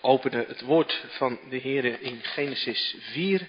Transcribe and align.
openen 0.00 0.46
het 0.46 0.60
woord 0.60 1.04
van 1.08 1.38
de 1.48 1.56
Heer 1.56 2.00
in 2.00 2.22
Genesis 2.22 2.94
4 3.00 3.48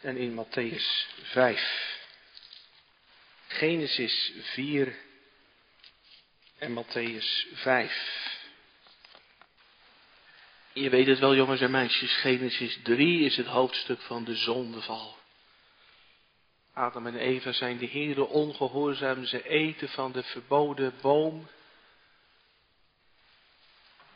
en 0.00 0.16
in 0.16 0.44
Matthäus 0.44 1.06
5. 1.22 2.00
Genesis 3.46 4.32
4 4.40 4.96
en 6.58 6.84
Matthäus 6.84 7.46
5. 7.54 8.40
Je 10.72 10.90
weet 10.90 11.06
het 11.06 11.18
wel, 11.18 11.34
jongens 11.34 11.60
en 11.60 11.70
meisjes, 11.70 12.16
Genesis 12.16 12.78
3 12.82 13.24
is 13.24 13.36
het 13.36 13.46
hoofdstuk 13.46 14.00
van 14.00 14.24
de 14.24 14.34
zondeval. 14.34 15.16
Adam 16.72 17.06
en 17.06 17.16
Eva 17.16 17.52
zijn 17.52 17.78
de 17.78 17.88
Heere 17.88 18.26
ongehoorzaam, 18.26 19.24
ze 19.24 19.48
eten 19.48 19.88
van 19.88 20.12
de 20.12 20.22
verboden 20.22 20.94
boom. 21.00 21.48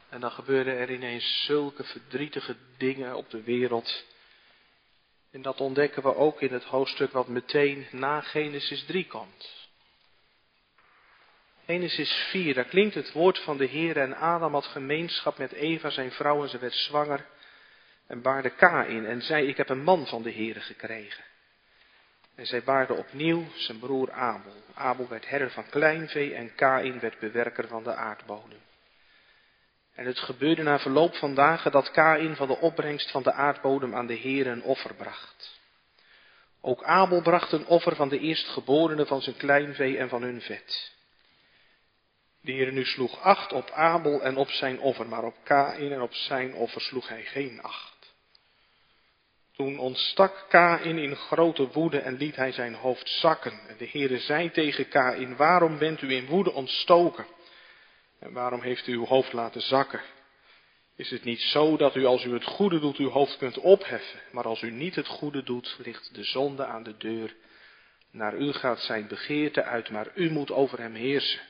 En 0.09 0.21
dan 0.21 0.31
gebeuren 0.31 0.77
er 0.77 0.91
ineens 0.91 1.45
zulke 1.45 1.85
verdrietige 1.85 2.57
dingen 2.77 3.17
op 3.17 3.31
de 3.31 3.43
wereld. 3.43 4.05
En 5.31 5.43
dat 5.43 5.61
ontdekken 5.61 6.03
we 6.03 6.15
ook 6.15 6.41
in 6.41 6.53
het 6.53 6.65
hoofdstuk 6.65 7.13
wat 7.13 7.29
meteen 7.29 7.87
na 7.91 8.21
Genesis 8.21 8.85
3 8.85 9.07
komt. 9.07 9.69
Genesis 11.65 12.13
4, 12.31 12.55
daar 12.55 12.65
klinkt 12.65 12.95
het 12.95 13.13
woord 13.13 13.39
van 13.39 13.57
de 13.57 13.65
Heer 13.65 13.97
en 13.97 14.17
Adam 14.17 14.53
had 14.53 14.67
gemeenschap 14.67 15.39
met 15.39 15.53
Eva, 15.53 15.91
zijn 15.91 16.13
vrouw, 16.13 16.43
en 16.43 16.49
ze 16.49 16.59
werd 16.59 16.75
zwanger 16.75 17.27
en 18.07 18.23
baarde 18.23 18.51
Kain 18.51 19.07
en 19.07 19.23
zei, 19.23 19.47
ik 19.47 19.57
heb 19.57 19.69
een 19.69 19.83
man 19.83 20.07
van 20.07 20.23
de 20.23 20.33
Heere 20.33 20.61
gekregen. 20.61 21.25
En 22.35 22.47
zij 22.47 22.63
baarde 22.63 22.95
opnieuw 22.95 23.45
zijn 23.55 23.79
broer 23.79 24.13
Abel. 24.13 24.63
Abel 24.75 25.09
werd 25.09 25.29
herder 25.29 25.51
van 25.51 25.69
kleinvee 25.69 26.35
en 26.35 26.55
Kain 26.55 27.01
werd 27.01 27.19
bewerker 27.19 27.69
van 27.69 27.83
de 27.83 27.95
aardbodem. 27.95 28.61
En 29.97 30.07
het 30.07 30.19
gebeurde 30.19 30.63
na 30.63 30.79
verloop 30.79 31.15
van 31.15 31.35
dagen 31.35 31.71
dat 31.73 31.91
Kain 31.91 32.37
van 32.37 32.47
de 32.47 32.59
opbrengst 32.59 33.11
van 33.11 33.23
de 33.23 33.33
aardbodem 33.33 33.95
aan 33.95 34.07
de 34.07 34.15
Heer 34.15 34.47
een 34.47 34.63
offer 34.63 34.95
bracht. 34.95 35.61
Ook 36.61 36.83
Abel 36.83 37.23
bracht 37.23 37.53
een 37.53 37.67
offer 37.67 37.97
van 37.97 38.09
de 38.09 38.19
eerstgeborene 38.19 39.07
van 39.07 39.23
zijn 39.23 39.37
kleinvee 39.37 39.99
en 39.99 40.09
van 40.09 40.23
hun 40.23 40.41
vet. 40.41 40.95
De 42.41 42.53
Heer 42.53 42.73
nu 42.73 42.85
sloeg 42.85 43.21
acht 43.21 43.53
op 43.53 43.71
Abel 43.71 44.23
en 44.23 44.37
op 44.37 44.49
zijn 44.49 44.81
offer, 44.81 45.09
maar 45.09 45.25
op 45.25 45.37
Kain 45.43 45.93
en 45.93 46.01
op 46.01 46.15
zijn 46.15 46.55
offer 46.55 46.81
sloeg 46.81 47.09
hij 47.09 47.23
geen 47.23 47.63
acht. 47.63 48.15
Toen 49.53 49.79
ontstak 49.79 50.45
Kain 50.49 50.99
in 50.99 51.17
grote 51.17 51.69
woede 51.69 51.99
en 51.99 52.17
liet 52.17 52.37
hij 52.37 52.53
zijn 52.53 52.75
hoofd 52.75 53.09
zakken. 53.09 53.61
En 53.69 53.77
de 53.79 53.89
Heere 53.93 54.19
zei 54.19 54.51
tegen 54.51 54.89
Kain, 54.89 55.37
waarom 55.37 55.79
bent 55.79 56.03
u 56.03 56.13
in 56.13 56.27
woede 56.27 56.53
ontstoken? 56.53 57.27
Waarom 58.33 58.61
heeft 58.61 58.87
u 58.87 58.93
uw 58.93 59.05
hoofd 59.05 59.33
laten 59.33 59.61
zakken? 59.61 60.01
Is 60.97 61.11
het 61.11 61.25
niet 61.25 61.41
zo 61.41 61.77
dat 61.77 61.97
u 61.97 62.05
als 62.05 62.25
u 62.25 62.33
het 62.33 62.45
goede 62.45 62.81
doet 62.81 62.97
uw 62.97 63.09
hoofd 63.09 63.39
kunt 63.39 63.59
opheffen, 63.59 64.21
maar 64.33 64.45
als 64.45 64.63
u 64.63 64.71
niet 64.71 64.95
het 64.95 65.07
goede 65.07 65.43
doet, 65.43 65.77
ligt 65.79 66.15
de 66.15 66.25
zonde 66.25 66.65
aan 66.65 66.83
de 66.83 66.97
deur. 66.97 67.35
Naar 68.11 68.37
u 68.37 68.53
gaat 68.53 68.81
zijn 68.81 69.09
begeerte 69.09 69.63
uit, 69.63 69.91
maar 69.91 70.11
u 70.15 70.31
moet 70.31 70.51
over 70.51 70.79
hem 70.79 70.95
heersen. 70.95 71.41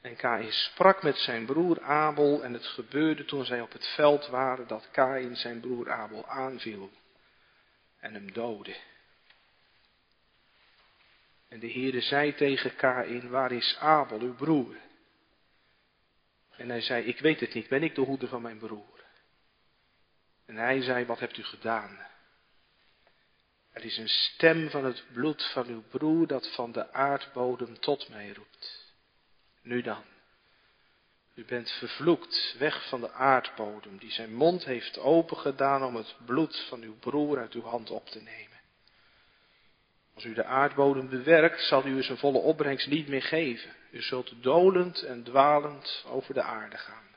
En 0.00 0.16
Kain 0.16 0.52
sprak 0.52 1.02
met 1.02 1.16
zijn 1.16 1.44
broer 1.46 1.82
Abel 1.82 2.42
en 2.42 2.52
het 2.52 2.66
gebeurde 2.66 3.24
toen 3.24 3.44
zij 3.44 3.60
op 3.60 3.72
het 3.72 3.86
veld 3.86 4.26
waren 4.26 4.66
dat 4.66 4.88
Kain 4.90 5.36
zijn 5.36 5.60
broer 5.60 5.90
Abel 5.90 6.26
aanviel 6.26 6.90
en 8.00 8.14
hem 8.14 8.32
doodde. 8.32 8.74
En 11.48 11.60
de 11.60 11.72
Heere 11.72 12.00
zei 12.00 12.34
tegen 12.34 12.76
Kain, 12.76 13.28
waar 13.28 13.52
is 13.52 13.76
Abel, 13.80 14.20
uw 14.20 14.34
broer? 14.34 14.76
En 16.56 16.68
hij 16.68 16.80
zei, 16.80 17.04
ik 17.04 17.18
weet 17.20 17.40
het 17.40 17.54
niet, 17.54 17.68
ben 17.68 17.82
ik 17.82 17.94
de 17.94 18.00
hoeder 18.00 18.28
van 18.28 18.42
mijn 18.42 18.58
broer? 18.58 19.04
En 20.46 20.56
hij 20.56 20.82
zei, 20.82 21.04
wat 21.04 21.20
hebt 21.20 21.38
u 21.38 21.42
gedaan? 21.42 21.98
Er 23.72 23.84
is 23.84 23.96
een 23.96 24.08
stem 24.08 24.70
van 24.70 24.84
het 24.84 25.04
bloed 25.12 25.44
van 25.44 25.66
uw 25.66 25.82
broer 25.82 26.26
dat 26.26 26.54
van 26.54 26.72
de 26.72 26.92
aardbodem 26.92 27.80
tot 27.80 28.08
mij 28.08 28.32
roept. 28.32 28.92
Nu 29.62 29.82
dan. 29.82 30.02
U 31.34 31.44
bent 31.44 31.70
vervloekt, 31.70 32.54
weg 32.58 32.88
van 32.88 33.00
de 33.00 33.12
aardbodem, 33.12 33.98
die 33.98 34.10
zijn 34.10 34.34
mond 34.34 34.64
heeft 34.64 34.98
opengedaan 34.98 35.82
om 35.82 35.96
het 35.96 36.16
bloed 36.24 36.64
van 36.68 36.82
uw 36.82 36.98
broer 36.98 37.38
uit 37.38 37.52
uw 37.52 37.62
hand 37.62 37.90
op 37.90 38.08
te 38.08 38.22
nemen. 38.22 38.60
Als 40.14 40.24
u 40.24 40.34
de 40.34 40.44
aardbodem 40.44 41.08
bewerkt, 41.08 41.62
zal 41.62 41.86
u 41.86 42.02
zijn 42.02 42.18
volle 42.18 42.38
opbrengst 42.38 42.86
niet 42.86 43.08
meer 43.08 43.22
geven. 43.22 43.70
U 43.94 44.02
zult 44.02 44.32
dolend 44.42 45.02
en 45.02 45.22
dwalend 45.22 46.04
over 46.08 46.34
de 46.34 46.42
aarde 46.42 46.76
gaan. 46.76 47.08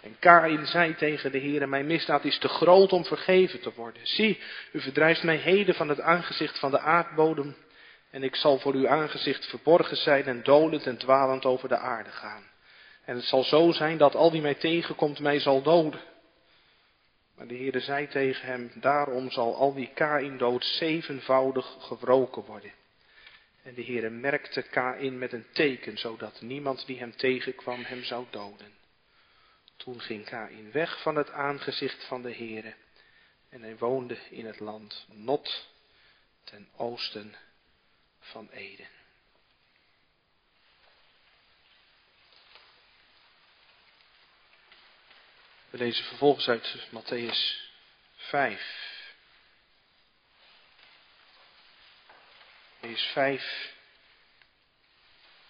En 0.00 0.16
Kain 0.18 0.66
zei 0.66 0.94
tegen 0.94 1.32
de 1.32 1.38
Heer, 1.38 1.68
mijn 1.68 1.86
misdaad 1.86 2.24
is 2.24 2.38
te 2.38 2.48
groot 2.48 2.92
om 2.92 3.04
vergeven 3.04 3.60
te 3.60 3.72
worden. 3.74 4.06
Zie, 4.06 4.40
u 4.72 4.80
verdrijft 4.80 5.22
mij 5.22 5.36
heden 5.36 5.74
van 5.74 5.88
het 5.88 6.00
aangezicht 6.00 6.58
van 6.58 6.70
de 6.70 6.78
aardbodem 6.78 7.56
en 8.10 8.22
ik 8.22 8.36
zal 8.36 8.58
voor 8.58 8.74
uw 8.74 8.88
aangezicht 8.88 9.46
verborgen 9.46 9.96
zijn 9.96 10.24
en 10.24 10.42
dolend 10.42 10.86
en 10.86 10.96
dwalend 10.96 11.44
over 11.44 11.68
de 11.68 11.78
aarde 11.78 12.10
gaan. 12.10 12.44
En 13.04 13.16
het 13.16 13.24
zal 13.24 13.44
zo 13.44 13.72
zijn 13.72 13.98
dat 13.98 14.14
al 14.14 14.32
wie 14.32 14.40
mij 14.40 14.54
tegenkomt 14.54 15.20
mij 15.20 15.38
zal 15.38 15.62
doden. 15.62 16.00
Maar 17.36 17.46
de 17.46 17.54
Heerde 17.54 17.80
zei 17.80 18.08
tegen 18.08 18.46
hem, 18.46 18.70
daarom 18.74 19.30
zal 19.30 19.56
al 19.56 19.74
wie 19.74 19.90
Kain 19.94 20.38
dood 20.38 20.64
zevenvoudig 20.64 21.76
gewroken 21.78 22.42
worden. 22.42 22.72
En 23.66 23.74
de 23.74 23.84
Heere 23.84 24.10
merkte 24.10 24.62
Kain 24.62 25.18
met 25.18 25.32
een 25.32 25.46
teken, 25.52 25.98
zodat 25.98 26.40
niemand 26.40 26.86
die 26.86 26.98
hem 26.98 27.16
tegenkwam 27.16 27.82
hem 27.82 28.04
zou 28.04 28.26
doden. 28.30 28.74
Toen 29.76 30.00
ging 30.00 30.24
Kain 30.24 30.72
weg 30.72 31.02
van 31.02 31.16
het 31.16 31.30
aangezicht 31.30 32.04
van 32.04 32.22
de 32.22 32.34
Heere 32.34 32.74
en 33.48 33.62
hij 33.62 33.76
woonde 33.76 34.18
in 34.30 34.46
het 34.46 34.60
land 34.60 35.06
Not 35.12 35.68
ten 36.44 36.68
oosten 36.76 37.36
van 38.20 38.50
Eden. 38.50 38.88
We 45.70 45.78
lezen 45.78 46.04
vervolgens 46.04 46.48
uit 46.48 46.88
Matthäus 46.90 47.70
5. 48.16 48.95
Matthäus 52.86 53.12
5, 53.14 53.42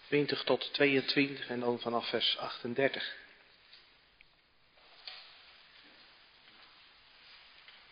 20 0.08 0.44
tot 0.44 0.72
22 0.72 1.48
en 1.48 1.60
dan 1.60 1.80
vanaf 1.80 2.08
vers 2.08 2.36
38. 2.38 3.14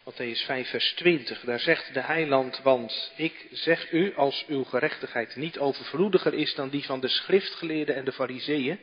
Matthäus 0.04 0.44
5, 0.44 0.68
vers 0.68 0.92
20, 0.92 1.40
daar 1.40 1.60
zegt 1.60 1.94
de 1.94 2.00
heiland, 2.00 2.62
want 2.62 3.12
ik 3.16 3.46
zeg 3.50 3.92
u, 3.92 4.14
als 4.14 4.44
uw 4.46 4.64
gerechtigheid 4.64 5.36
niet 5.36 5.58
overvloediger 5.58 6.34
is 6.34 6.54
dan 6.54 6.68
die 6.68 6.84
van 6.84 7.00
de 7.00 7.08
schriftgeleerden 7.08 7.94
en 7.94 8.04
de 8.04 8.12
fariseeën, 8.12 8.80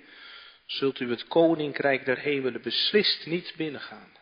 zult 0.66 1.00
u 1.00 1.10
het 1.10 1.28
koninkrijk 1.28 2.06
der 2.06 2.18
hemelen 2.18 2.62
beslist 2.62 3.26
niet 3.26 3.54
binnengaan. 3.56 4.21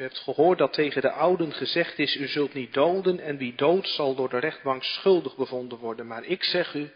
U 0.00 0.02
hebt 0.02 0.18
gehoord 0.18 0.58
dat 0.58 0.72
tegen 0.72 1.02
de 1.02 1.10
ouden 1.10 1.52
gezegd 1.52 1.98
is, 1.98 2.16
u 2.16 2.28
zult 2.28 2.54
niet 2.54 2.74
doden 2.74 3.20
en 3.20 3.36
wie 3.36 3.54
dood 3.54 3.88
zal 3.88 4.14
door 4.14 4.28
de 4.28 4.38
rechtbank 4.38 4.84
schuldig 4.84 5.36
bevonden 5.36 5.78
worden. 5.78 6.06
Maar 6.06 6.24
ik 6.24 6.44
zeg 6.44 6.74
u, 6.74 6.92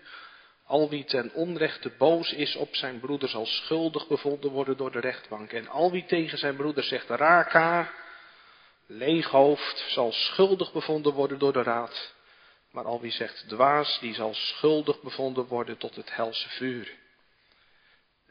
al 0.67 0.89
wie 0.89 1.05
ten 1.05 1.33
onrechte 1.33 1.91
boos 1.99 2.33
is 2.33 2.57
op 2.57 2.75
zijn 2.75 3.01
broeder 3.01 3.29
zal 3.29 3.47
schuldig 3.47 4.09
bevonden 4.09 4.51
worden 4.51 4.77
door 4.77 4.93
de 4.93 5.01
rechtbank. 5.01 5.53
En 5.53 5.69
al 5.69 5.91
wie 5.91 6.05
tegen 6.05 6.39
zijn 6.39 6.57
broeder 6.57 6.85
zegt, 6.85 7.09
raka, 7.09 7.91
leeghoofd, 8.87 9.85
zal 9.89 10.13
schuldig 10.13 10.73
bevonden 10.73 11.13
worden 11.13 11.39
door 11.39 11.53
de 11.53 11.63
raad. 11.63 12.15
Maar 12.71 12.85
al 12.85 13.01
wie 13.01 13.13
zegt 13.13 13.49
dwaas, 13.49 13.99
die 14.01 14.15
zal 14.15 14.35
schuldig 14.35 15.01
bevonden 15.01 15.47
worden 15.47 15.79
tot 15.79 15.97
het 15.97 16.15
helse 16.15 16.49
vuur. 16.49 16.93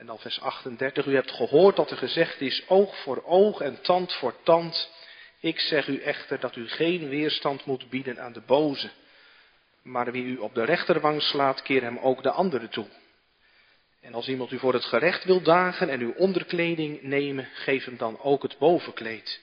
En 0.04 0.10
dan 0.10 0.20
vers 0.20 0.42
38, 0.42 1.06
u 1.06 1.16
hebt 1.16 1.32
gehoord 1.32 1.76
dat 1.76 1.92
er 1.92 1.98
gezegd 1.98 2.42
is 2.42 2.64
oog 2.68 3.02
voor 3.02 3.24
oog 3.26 3.62
en 3.62 3.82
tand 3.82 4.14
voor 4.14 4.34
tand. 4.44 4.92
Ik 5.40 5.60
zeg 5.60 5.88
u 5.88 6.02
echter 6.02 6.40
dat 6.40 6.56
u 6.56 6.68
geen 6.68 7.10
weerstand 7.10 7.66
moet 7.66 7.90
bieden 7.90 8.22
aan 8.22 8.34
de 8.34 8.42
boze. 8.42 8.90
Maar 9.84 10.12
wie 10.12 10.24
u 10.24 10.38
op 10.38 10.54
de 10.54 10.64
rechterwang 10.64 11.22
slaat, 11.22 11.62
keer 11.62 11.82
hem 11.82 11.98
ook 11.98 12.24
de 12.24 12.32
andere 12.32 12.70
toe. 12.70 12.86
En 14.02 14.14
als 14.14 14.28
iemand 14.28 14.52
u 14.52 14.60
voor 14.60 14.74
het 14.74 14.86
gerecht 14.86 15.24
wil 15.24 15.42
dagen 15.42 15.90
en 15.90 16.00
uw 16.00 16.14
onderkleding 16.14 17.02
nemen, 17.02 17.50
geef 17.54 17.86
hem 17.86 17.98
dan 17.98 18.20
ook 18.20 18.44
het 18.44 18.58
bovenkleed. 18.58 19.42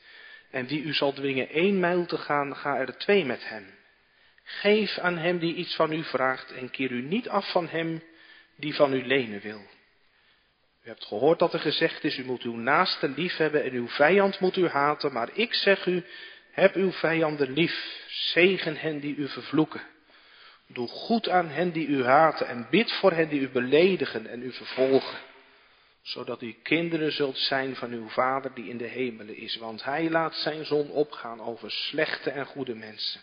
En 0.50 0.66
wie 0.66 0.82
u 0.82 0.92
zal 0.92 1.12
dwingen 1.12 1.48
één 1.48 1.80
mijl 1.80 2.06
te 2.06 2.18
gaan, 2.18 2.56
ga 2.56 2.76
er 2.76 2.98
twee 2.98 3.24
met 3.24 3.48
hem. 3.48 3.74
Geef 4.44 4.98
aan 4.98 5.18
hem 5.18 5.38
die 5.38 5.54
iets 5.54 5.74
van 5.74 5.92
u 5.92 6.04
vraagt 6.04 6.52
en 6.52 6.70
keer 6.70 6.90
u 6.90 7.02
niet 7.02 7.28
af 7.28 7.50
van 7.50 7.68
hem 7.68 8.02
die 8.56 8.74
van 8.74 8.92
u 8.92 9.06
lenen 9.06 9.40
wil. 9.40 9.78
Hebt 10.90 11.04
gehoord 11.04 11.38
dat 11.38 11.52
er 11.52 11.60
gezegd 11.60 12.04
is, 12.04 12.18
u 12.18 12.24
moet 12.24 12.42
uw 12.42 12.56
naaste 12.56 13.08
lief 13.08 13.36
hebben 13.36 13.64
en 13.64 13.72
uw 13.72 13.88
vijand 13.88 14.40
moet 14.40 14.56
u 14.56 14.68
haten, 14.68 15.12
maar 15.12 15.28
ik 15.32 15.54
zeg 15.54 15.86
u, 15.86 16.04
heb 16.50 16.74
uw 16.74 16.92
vijanden 16.92 17.52
lief, 17.52 18.04
zegen 18.08 18.76
hen 18.76 19.00
die 19.00 19.16
u 19.16 19.28
vervloeken. 19.28 19.80
Doe 20.66 20.88
goed 20.88 21.28
aan 21.28 21.48
hen 21.48 21.70
die 21.70 21.86
u 21.86 22.04
haten 22.04 22.46
en 22.48 22.66
bid 22.70 22.92
voor 22.92 23.12
hen 23.12 23.28
die 23.28 23.40
u 23.40 23.48
beledigen 23.48 24.26
en 24.26 24.42
u 24.42 24.52
vervolgen 24.52 25.18
zodat 26.02 26.42
u 26.42 26.52
kinderen 26.62 27.12
zult 27.12 27.38
zijn 27.38 27.76
van 27.76 27.92
uw 27.92 28.08
Vader 28.08 28.54
die 28.54 28.68
in 28.68 28.76
de 28.76 28.86
hemelen 28.86 29.36
is. 29.36 29.56
Want 29.56 29.84
Hij 29.84 30.10
laat 30.10 30.34
zijn 30.34 30.64
zon 30.64 30.90
opgaan 30.90 31.40
over 31.40 31.70
slechte 31.70 32.30
en 32.30 32.46
goede 32.46 32.74
mensen. 32.74 33.20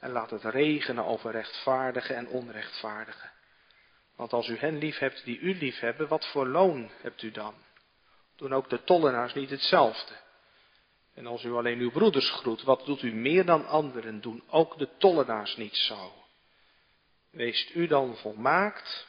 En 0.00 0.10
laat 0.10 0.30
het 0.30 0.44
regenen 0.44 1.04
over 1.04 1.30
rechtvaardigen 1.30 2.16
en 2.16 2.28
onrechtvaardigen. 2.28 3.30
Want 4.18 4.32
als 4.32 4.48
u 4.48 4.56
hen 4.56 4.78
lief 4.78 4.98
hebt 4.98 5.24
die 5.24 5.38
u 5.38 5.54
lief 5.54 5.78
hebben, 5.78 6.08
wat 6.08 6.26
voor 6.26 6.46
loon 6.46 6.90
hebt 7.00 7.22
u 7.22 7.30
dan? 7.30 7.54
Doen 8.36 8.52
ook 8.52 8.70
de 8.70 8.84
tollenaars 8.84 9.34
niet 9.34 9.50
hetzelfde? 9.50 10.14
En 11.14 11.26
als 11.26 11.44
u 11.44 11.52
alleen 11.52 11.78
uw 11.78 11.90
broeders 11.90 12.30
groet, 12.30 12.62
wat 12.62 12.84
doet 12.84 13.02
u 13.02 13.14
meer 13.14 13.44
dan 13.44 13.66
anderen? 13.66 14.20
Doen 14.20 14.42
ook 14.48 14.78
de 14.78 14.88
tollenaars 14.96 15.56
niet 15.56 15.76
zo? 15.76 16.24
Weest 17.30 17.74
u 17.74 17.86
dan 17.86 18.16
volmaakt, 18.16 19.06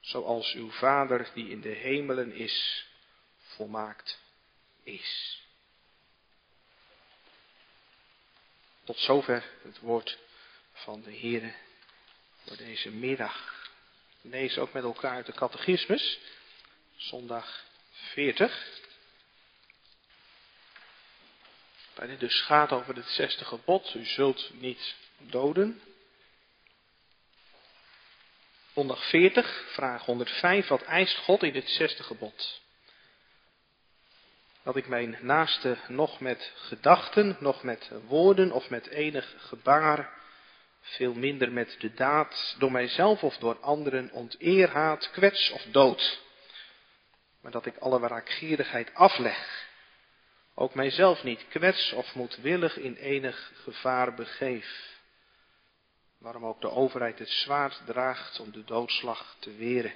zoals 0.00 0.54
uw 0.54 0.70
Vader 0.70 1.30
die 1.34 1.48
in 1.48 1.60
de 1.60 1.68
hemelen 1.68 2.32
is, 2.32 2.86
volmaakt 3.36 4.20
is. 4.82 5.40
Tot 8.84 8.98
zover 8.98 9.44
het 9.62 9.78
woord 9.78 10.18
van 10.72 11.02
de 11.02 11.18
Heere 11.18 11.54
voor 12.44 12.56
deze 12.56 12.90
middag. 12.90 13.61
Lezen 14.22 14.62
ook 14.62 14.72
met 14.72 14.84
elkaar 14.84 15.14
uit 15.14 15.26
de 15.26 15.32
catechismus, 15.32 16.18
zondag 16.96 17.64
40. 17.92 18.80
Waar 21.94 22.06
dit 22.06 22.20
dus 22.20 22.40
gaat 22.40 22.72
over 22.72 22.96
het 22.96 23.08
zesde 23.08 23.44
gebod, 23.44 23.94
u 23.94 24.04
zult 24.04 24.50
niet 24.52 24.94
doden. 25.18 25.80
Zondag 28.74 29.08
40, 29.08 29.64
vraag 29.72 30.04
105, 30.04 30.68
wat 30.68 30.82
eist 30.82 31.16
God 31.16 31.42
in 31.42 31.54
het 31.54 31.68
zesde 31.68 32.02
gebod? 32.02 32.60
Dat 34.62 34.76
ik 34.76 34.88
mijn 34.88 35.16
naaste 35.20 35.78
nog 35.88 36.20
met 36.20 36.52
gedachten, 36.54 37.36
nog 37.40 37.62
met 37.62 37.90
woorden 38.06 38.52
of 38.52 38.70
met 38.70 38.86
enig 38.86 39.34
gebaar, 39.38 40.21
veel 40.82 41.14
minder 41.14 41.52
met 41.52 41.76
de 41.78 41.94
daad, 41.94 42.56
door 42.58 42.72
mijzelf 42.72 43.22
of 43.22 43.36
door 43.36 43.58
anderen 43.60 44.10
onteer, 44.12 44.70
haat, 44.70 45.10
kwets 45.10 45.50
of 45.50 45.62
dood. 45.62 46.20
Maar 47.40 47.52
dat 47.52 47.66
ik 47.66 47.76
alle 47.76 48.00
wraakgierigheid 48.00 48.94
afleg, 48.94 49.68
ook 50.54 50.74
mijzelf 50.74 51.22
niet 51.22 51.48
kwets 51.48 51.92
of 51.92 52.14
moedwillig 52.14 52.76
in 52.76 52.94
enig 52.94 53.52
gevaar 53.54 54.14
begeef. 54.14 55.00
Waarom 56.18 56.46
ook 56.46 56.60
de 56.60 56.70
overheid 56.70 57.18
het 57.18 57.30
zwaard 57.30 57.82
draagt 57.86 58.40
om 58.40 58.52
de 58.52 58.64
doodslag 58.64 59.36
te 59.38 59.54
weren. 59.56 59.94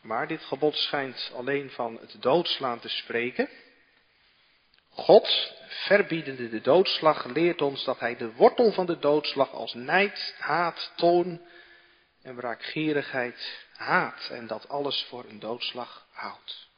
Maar 0.00 0.28
dit 0.28 0.44
gebod 0.44 0.76
schijnt 0.76 1.32
alleen 1.34 1.70
van 1.70 1.98
het 2.00 2.16
doodslaan 2.22 2.80
te 2.80 2.88
spreken. 2.88 3.48
God, 4.94 5.52
verbiedende 5.66 6.48
de 6.48 6.60
doodslag, 6.60 7.24
leert 7.24 7.62
ons 7.62 7.84
dat 7.84 8.00
hij 8.00 8.16
de 8.16 8.32
wortel 8.32 8.72
van 8.72 8.86
de 8.86 8.98
doodslag 8.98 9.52
als 9.52 9.74
nijd, 9.74 10.34
haat, 10.38 10.92
toon 10.96 11.40
en 12.22 12.36
wraakgierigheid 12.36 13.66
haat 13.72 14.28
en 14.30 14.46
dat 14.46 14.68
alles 14.68 15.06
voor 15.08 15.24
een 15.28 15.38
doodslag 15.38 16.06
houdt. 16.12 16.68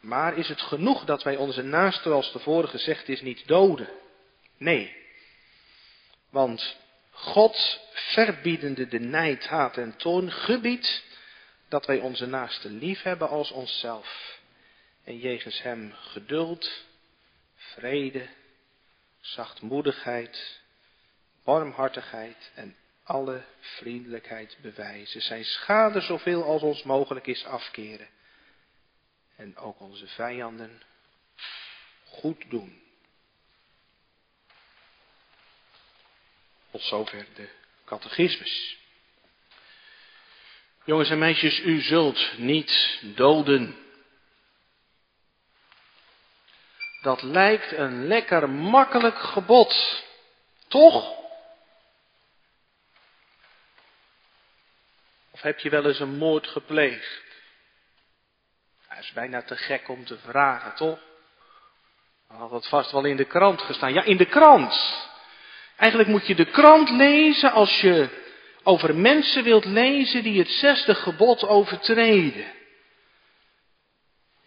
Maar 0.00 0.36
is 0.36 0.48
het 0.48 0.60
genoeg 0.60 1.04
dat 1.04 1.22
wij 1.22 1.36
onze 1.36 1.62
naasten, 1.62 2.02
zoals 2.02 2.30
tevoren 2.30 2.68
gezegd 2.68 3.08
is, 3.08 3.20
niet 3.20 3.46
doden? 3.46 3.88
Nee. 4.56 4.96
Want 6.30 6.76
God, 7.10 7.80
verbiedende 7.92 8.88
de 8.88 9.00
nijd, 9.00 9.46
haat 9.46 9.76
en 9.76 9.96
toon, 9.96 10.32
gebiedt 10.32 11.02
dat 11.68 11.86
wij 11.86 11.98
onze 11.98 12.26
naasten 12.26 12.78
lief 12.78 13.02
hebben 13.02 13.28
als 13.28 13.50
onszelf. 13.50 14.29
En 15.04 15.18
jegens 15.18 15.62
hem 15.62 15.92
geduld, 15.92 16.84
vrede, 17.54 18.28
zachtmoedigheid, 19.20 20.60
warmhartigheid 21.44 22.50
en 22.54 22.76
alle 23.02 23.44
vriendelijkheid 23.60 24.58
bewijzen. 24.62 25.22
Zijn 25.22 25.44
schade 25.44 26.00
zoveel 26.00 26.44
als 26.44 26.62
ons 26.62 26.82
mogelijk 26.82 27.26
is 27.26 27.44
afkeren. 27.44 28.08
En 29.36 29.56
ook 29.56 29.80
onze 29.80 30.06
vijanden 30.06 30.82
goed 32.04 32.50
doen. 32.50 32.82
Tot 36.70 36.82
zover 36.82 37.26
de 37.34 37.48
catechismus. 37.84 38.78
Jongens 40.84 41.10
en 41.10 41.18
meisjes, 41.18 41.60
u 41.60 41.80
zult 41.80 42.38
niet 42.38 43.00
doden. 43.14 43.76
Dat 47.02 47.22
lijkt 47.22 47.72
een 47.72 48.06
lekker 48.06 48.48
makkelijk 48.48 49.18
gebod, 49.18 50.04
toch? 50.68 51.18
Of 55.30 55.40
heb 55.40 55.58
je 55.58 55.70
wel 55.70 55.86
eens 55.86 56.00
een 56.00 56.16
moord 56.16 56.46
gepleegd? 56.46 57.22
Dat 58.88 58.98
is 58.98 59.12
bijna 59.12 59.42
te 59.42 59.56
gek 59.56 59.88
om 59.88 60.04
te 60.04 60.18
vragen, 60.18 60.74
toch? 60.74 60.98
Dan 62.28 62.38
had 62.38 62.50
het 62.50 62.68
vast 62.68 62.90
wel 62.90 63.04
in 63.04 63.16
de 63.16 63.24
krant 63.24 63.62
gestaan. 63.62 63.92
Ja, 63.92 64.02
in 64.02 64.16
de 64.16 64.26
krant. 64.26 65.08
Eigenlijk 65.76 66.10
moet 66.10 66.26
je 66.26 66.34
de 66.34 66.50
krant 66.50 66.90
lezen 66.90 67.52
als 67.52 67.80
je 67.80 68.08
over 68.62 68.94
mensen 68.94 69.44
wilt 69.44 69.64
lezen 69.64 70.22
die 70.22 70.38
het 70.38 70.50
zesde 70.50 70.94
gebod 70.94 71.44
overtreden. 71.44 72.59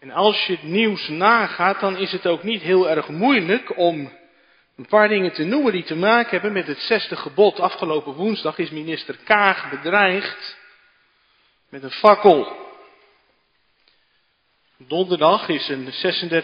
En 0.04 0.12
als 0.12 0.46
je 0.46 0.54
het 0.54 0.64
nieuws 0.64 1.08
nagaat, 1.08 1.80
dan 1.80 1.98
is 1.98 2.12
het 2.12 2.28
ook 2.28 2.44
niet 2.44 2.62
heel 2.62 2.90
erg 2.90 3.08
moeilijk 3.08 3.78
om 3.78 4.12
een 4.78 4.86
paar 4.86 5.08
dingen 5.08 5.32
te 5.32 5.44
noemen 5.44 5.72
die 5.72 5.84
te 5.84 5.96
maken 5.96 6.30
hebben 6.30 6.52
met 6.52 6.68
het 6.68 6.80
zesde 6.80 7.16
gebod. 7.16 7.60
Afgelopen 7.60 8.14
woensdag 8.14 8.58
is 8.58 8.70
minister 8.70 9.18
Kaag 9.24 9.70
bedreigd 9.70 10.58
met 11.70 11.84
een 11.84 11.92
fakkel. 11.92 12.56
Donderdag 14.78 15.48
is 15.48 15.70
een 15.70 15.88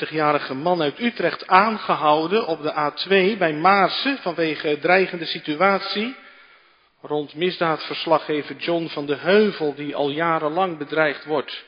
36-jarige 0.07 0.53
man 0.53 0.81
uit 0.81 0.99
Utrecht 0.99 1.47
aangehouden 1.47 2.47
op 2.47 2.61
de 2.61 2.91
A2 2.91 3.37
bij 3.37 3.53
Maarsen 3.53 4.17
vanwege 4.17 4.79
dreigende 4.79 5.25
situatie 5.25 6.15
rond 7.01 7.35
misdaadverslaggever 7.35 8.55
John 8.55 8.87
van 8.87 9.05
de 9.05 9.15
Heuvel, 9.15 9.75
die 9.75 9.95
al 9.95 10.09
jarenlang 10.09 10.77
bedreigd 10.77 11.25
wordt 11.25 11.67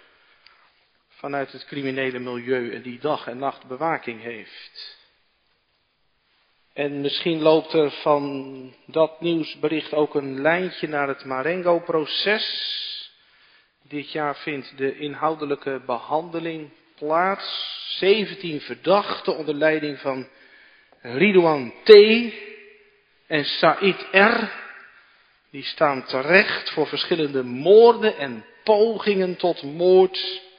vanuit 1.21 1.51
het 1.51 1.65
criminele 1.65 2.19
milieu 2.19 2.73
en 2.73 2.81
die 2.81 2.99
dag 2.99 3.27
en 3.27 3.37
nacht 3.37 3.67
bewaking 3.67 4.21
heeft. 4.21 4.97
En 6.73 7.01
misschien 7.01 7.41
loopt 7.41 7.73
er 7.73 7.91
van 7.91 8.73
dat 8.85 9.21
nieuwsbericht 9.21 9.93
ook 9.93 10.15
een 10.15 10.41
lijntje 10.41 10.87
naar 10.87 11.07
het 11.07 11.25
Marengo-proces. 11.25 12.45
Dit 13.81 14.11
jaar 14.11 14.35
vindt 14.35 14.77
de 14.77 14.97
inhoudelijke 14.97 15.81
behandeling 15.85 16.69
plaats. 16.97 17.79
17 17.97 18.61
verdachten 18.61 19.37
onder 19.37 19.55
leiding 19.55 19.99
van 19.99 20.27
Ridouan 21.01 21.73
T. 21.83 21.89
en 23.27 23.45
Said 23.45 24.07
R. 24.11 24.51
Die 25.49 25.63
staan 25.63 26.03
terecht 26.03 26.69
voor 26.69 26.87
verschillende 26.87 27.43
moorden 27.43 28.17
en 28.17 28.45
pogingen 28.63 29.35
tot 29.35 29.63
moord. 29.63 30.49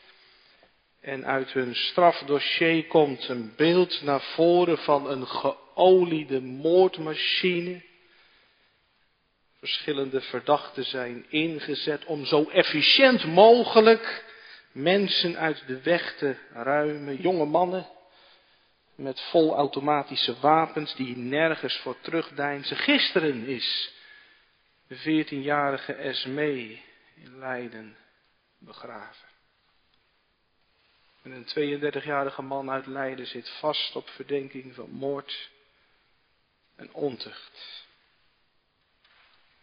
En 1.02 1.26
uit 1.26 1.52
hun 1.52 1.74
strafdossier 1.74 2.86
komt 2.86 3.28
een 3.28 3.52
beeld 3.56 4.02
naar 4.02 4.20
voren 4.20 4.78
van 4.78 5.10
een 5.10 5.26
geoliede 5.26 6.40
moordmachine. 6.40 7.82
Verschillende 9.58 10.20
verdachten 10.20 10.84
zijn 10.84 11.24
ingezet 11.28 12.04
om 12.04 12.24
zo 12.24 12.48
efficiënt 12.48 13.24
mogelijk 13.24 14.24
mensen 14.72 15.36
uit 15.36 15.66
de 15.66 15.80
weg 15.80 16.16
te 16.16 16.36
ruimen. 16.52 17.16
Jonge 17.16 17.44
mannen 17.44 17.86
met 18.94 19.20
volautomatische 19.20 20.40
wapens 20.40 20.94
die 20.94 21.16
nergens 21.16 21.76
voor 21.76 21.96
terugdeinzen. 22.00 22.76
Gisteren 22.76 23.46
is 23.46 23.92
de 24.88 24.98
14-jarige 24.98 25.92
Esmee 25.92 26.82
in 27.14 27.38
Leiden 27.38 27.96
begraven. 28.58 29.31
En 31.22 31.32
een 31.32 31.80
32-jarige 31.80 32.42
man 32.42 32.70
uit 32.70 32.86
Leiden 32.86 33.26
zit 33.26 33.48
vast 33.48 33.96
op 33.96 34.08
verdenking 34.08 34.74
van 34.74 34.90
moord 34.90 35.50
en 36.76 36.94
ontucht. 36.94 37.84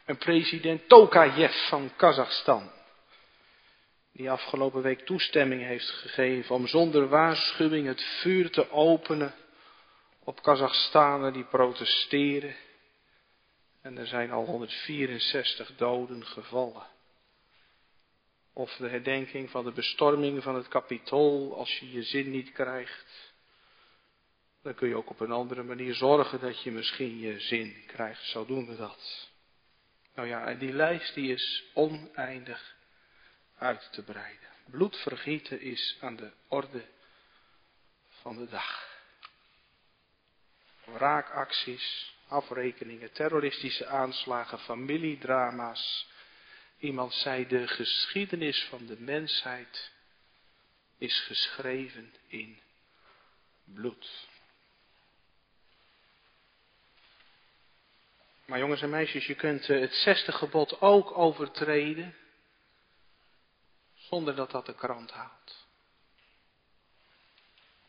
En 0.05 0.17
president 0.17 0.87
Tokayev 0.87 1.67
van 1.67 1.91
Kazachstan, 1.95 2.71
die 4.11 4.31
afgelopen 4.31 4.81
week 4.81 5.05
toestemming 5.05 5.61
heeft 5.61 5.89
gegeven 5.89 6.55
om 6.55 6.67
zonder 6.67 7.07
waarschuwing 7.07 7.87
het 7.87 8.03
vuur 8.03 8.51
te 8.51 8.71
openen 8.71 9.33
op 10.23 10.41
Kazachstanen 10.41 11.33
die 11.33 11.45
protesteren 11.45 12.55
en 13.81 13.97
er 13.97 14.07
zijn 14.07 14.31
al 14.31 14.45
164 14.45 15.75
doden 15.75 16.25
gevallen. 16.25 16.85
Of 18.59 18.75
de 18.75 18.89
herdenking 18.89 19.49
van 19.49 19.63
de 19.63 19.71
bestorming 19.71 20.43
van 20.43 20.55
het 20.55 20.67
kapitool 20.67 21.55
als 21.57 21.79
je 21.79 21.91
je 21.91 22.03
zin 22.03 22.31
niet 22.31 22.51
krijgt. 22.51 23.33
Dan 24.61 24.75
kun 24.75 24.87
je 24.87 24.95
ook 24.95 25.09
op 25.09 25.19
een 25.19 25.31
andere 25.31 25.63
manier 25.63 25.93
zorgen 25.93 26.39
dat 26.39 26.63
je 26.63 26.71
misschien 26.71 27.19
je 27.19 27.39
zin 27.39 27.83
krijgt. 27.87 28.23
Zo 28.23 28.45
doen 28.45 28.67
we 28.67 28.75
dat. 28.75 29.29
Nou 30.15 30.27
ja, 30.27 30.45
en 30.45 30.57
die 30.57 30.73
lijst 30.73 31.13
die 31.13 31.33
is 31.33 31.63
oneindig 31.73 32.75
uit 33.57 33.89
te 33.91 34.03
breiden. 34.03 34.49
Bloedvergieten 34.65 35.61
is 35.61 35.97
aan 36.01 36.15
de 36.15 36.31
orde 36.47 36.85
van 38.07 38.35
de 38.35 38.49
dag. 38.49 38.99
Wraakacties, 40.85 42.15
afrekeningen, 42.27 43.11
terroristische 43.11 43.85
aanslagen, 43.85 44.59
familiedrama's. 44.59 46.07
Iemand 46.79 47.13
zei, 47.13 47.47
de 47.47 47.67
geschiedenis 47.67 48.63
van 48.63 48.85
de 48.85 48.99
mensheid 48.99 49.91
is 50.97 51.19
geschreven 51.19 52.13
in 52.27 52.59
bloed. 53.63 54.27
Maar 58.45 58.59
jongens 58.59 58.81
en 58.81 58.89
meisjes, 58.89 59.25
je 59.25 59.35
kunt 59.35 59.69
eh, 59.69 59.79
het 59.79 59.93
zesde 59.93 60.31
gebod 60.31 60.81
ook 60.81 61.17
overtreden 61.17 62.15
zonder 63.95 64.35
dat 64.35 64.51
dat 64.51 64.65
de 64.65 64.75
krant 64.75 65.11
haalt. 65.11 65.67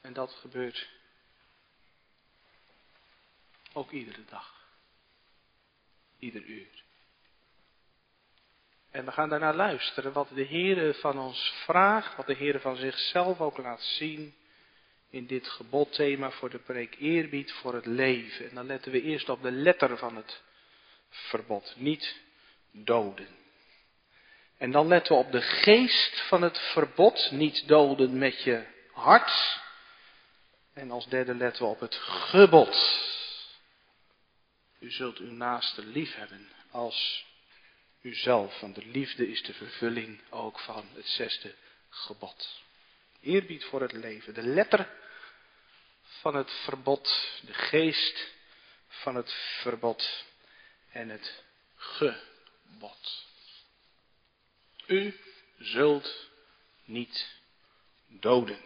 En 0.01 0.13
dat 0.13 0.33
gebeurt 0.33 0.89
ook 3.73 3.91
iedere 3.91 4.25
dag. 4.25 4.69
Ieder 6.19 6.43
uur. 6.43 6.85
En 8.91 9.05
we 9.05 9.13
gaan 9.13 9.29
daarna 9.29 9.55
luisteren 9.55 10.13
wat 10.13 10.29
de 10.35 10.47
Heere 10.47 10.95
van 10.95 11.19
ons 11.19 11.53
vraagt, 11.65 12.17
wat 12.17 12.27
de 12.27 12.37
Heere 12.37 12.61
van 12.61 12.77
zichzelf 12.77 13.41
ook 13.41 13.59
laat 13.59 13.83
zien 13.83 14.35
in 15.11 15.27
dit 15.27 15.49
gebodthema 15.49 16.31
voor 16.31 16.51
de 16.51 16.59
preek 16.59 16.97
eerbied 16.99 17.53
voor 17.53 17.75
het 17.75 17.87
leven. 17.87 18.49
En 18.49 18.55
dan 18.55 18.67
letten 18.67 18.93
we 18.93 19.03
eerst 19.03 19.29
op 19.29 19.43
de 19.43 19.51
letter 19.51 19.99
van 19.99 20.17
het 20.17 20.43
verbod, 21.09 21.75
niet 21.77 22.21
doden. 22.71 23.29
En 24.59 24.71
dan 24.71 24.89
letten 24.89 25.17
we 25.17 25.23
op 25.23 25.33
de 25.33 25.43
geest 25.43 26.21
van 26.21 26.43
het 26.43 26.59
verbod, 26.59 27.31
niet 27.31 27.69
doden 27.69 28.19
met 28.19 28.43
je 28.43 28.65
hart. 28.93 29.61
En 30.75 30.91
als 30.91 31.09
derde 31.09 31.35
letten 31.35 31.63
we 31.63 31.69
op 31.69 31.81
het 31.81 31.95
gebod. 31.95 33.09
U 34.79 34.91
zult 34.91 35.19
uw 35.19 35.33
naaste 35.33 35.85
lief 35.85 36.15
hebben 36.15 36.49
als 36.71 37.27
uzelf, 38.03 38.61
want 38.61 38.75
de 38.75 38.87
liefde 38.87 39.29
is 39.29 39.43
de 39.43 39.55
vervulling 39.55 40.21
ook 40.31 40.61
van 40.61 40.87
het 40.95 41.07
zesde 41.07 41.55
gebod. 41.89 42.63
Eerbied 43.21 43.65
voor 43.65 43.81
het 43.81 43.93
leven, 43.93 44.35
de 44.35 44.43
letter 44.43 44.89
van 46.03 46.35
het 46.35 46.51
verbod, 46.51 47.31
de 47.47 47.55
geest 47.55 48.33
van 48.89 49.15
het 49.15 49.33
verbod 49.61 50.25
en 50.91 51.09
het 51.09 51.43
gebod. 51.77 53.27
U 54.87 55.19
zult 55.59 56.29
niet 56.85 57.39
doden. 58.07 58.59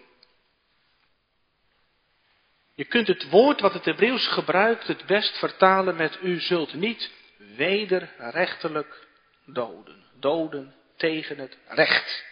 Je 2.74 2.84
kunt 2.84 3.06
het 3.06 3.28
woord 3.28 3.60
wat 3.60 3.72
het 3.72 3.84
Hebreeuws 3.84 4.26
gebruikt 4.26 4.86
het 4.86 5.06
best 5.06 5.38
vertalen 5.38 5.96
met 5.96 6.18
u 6.22 6.40
zult 6.40 6.74
niet 6.74 7.10
wederrechtelijk 7.36 9.03
doden. 9.46 10.02
Doden 10.20 10.74
tegen 10.96 11.38
het 11.38 11.58
recht. 11.68 12.24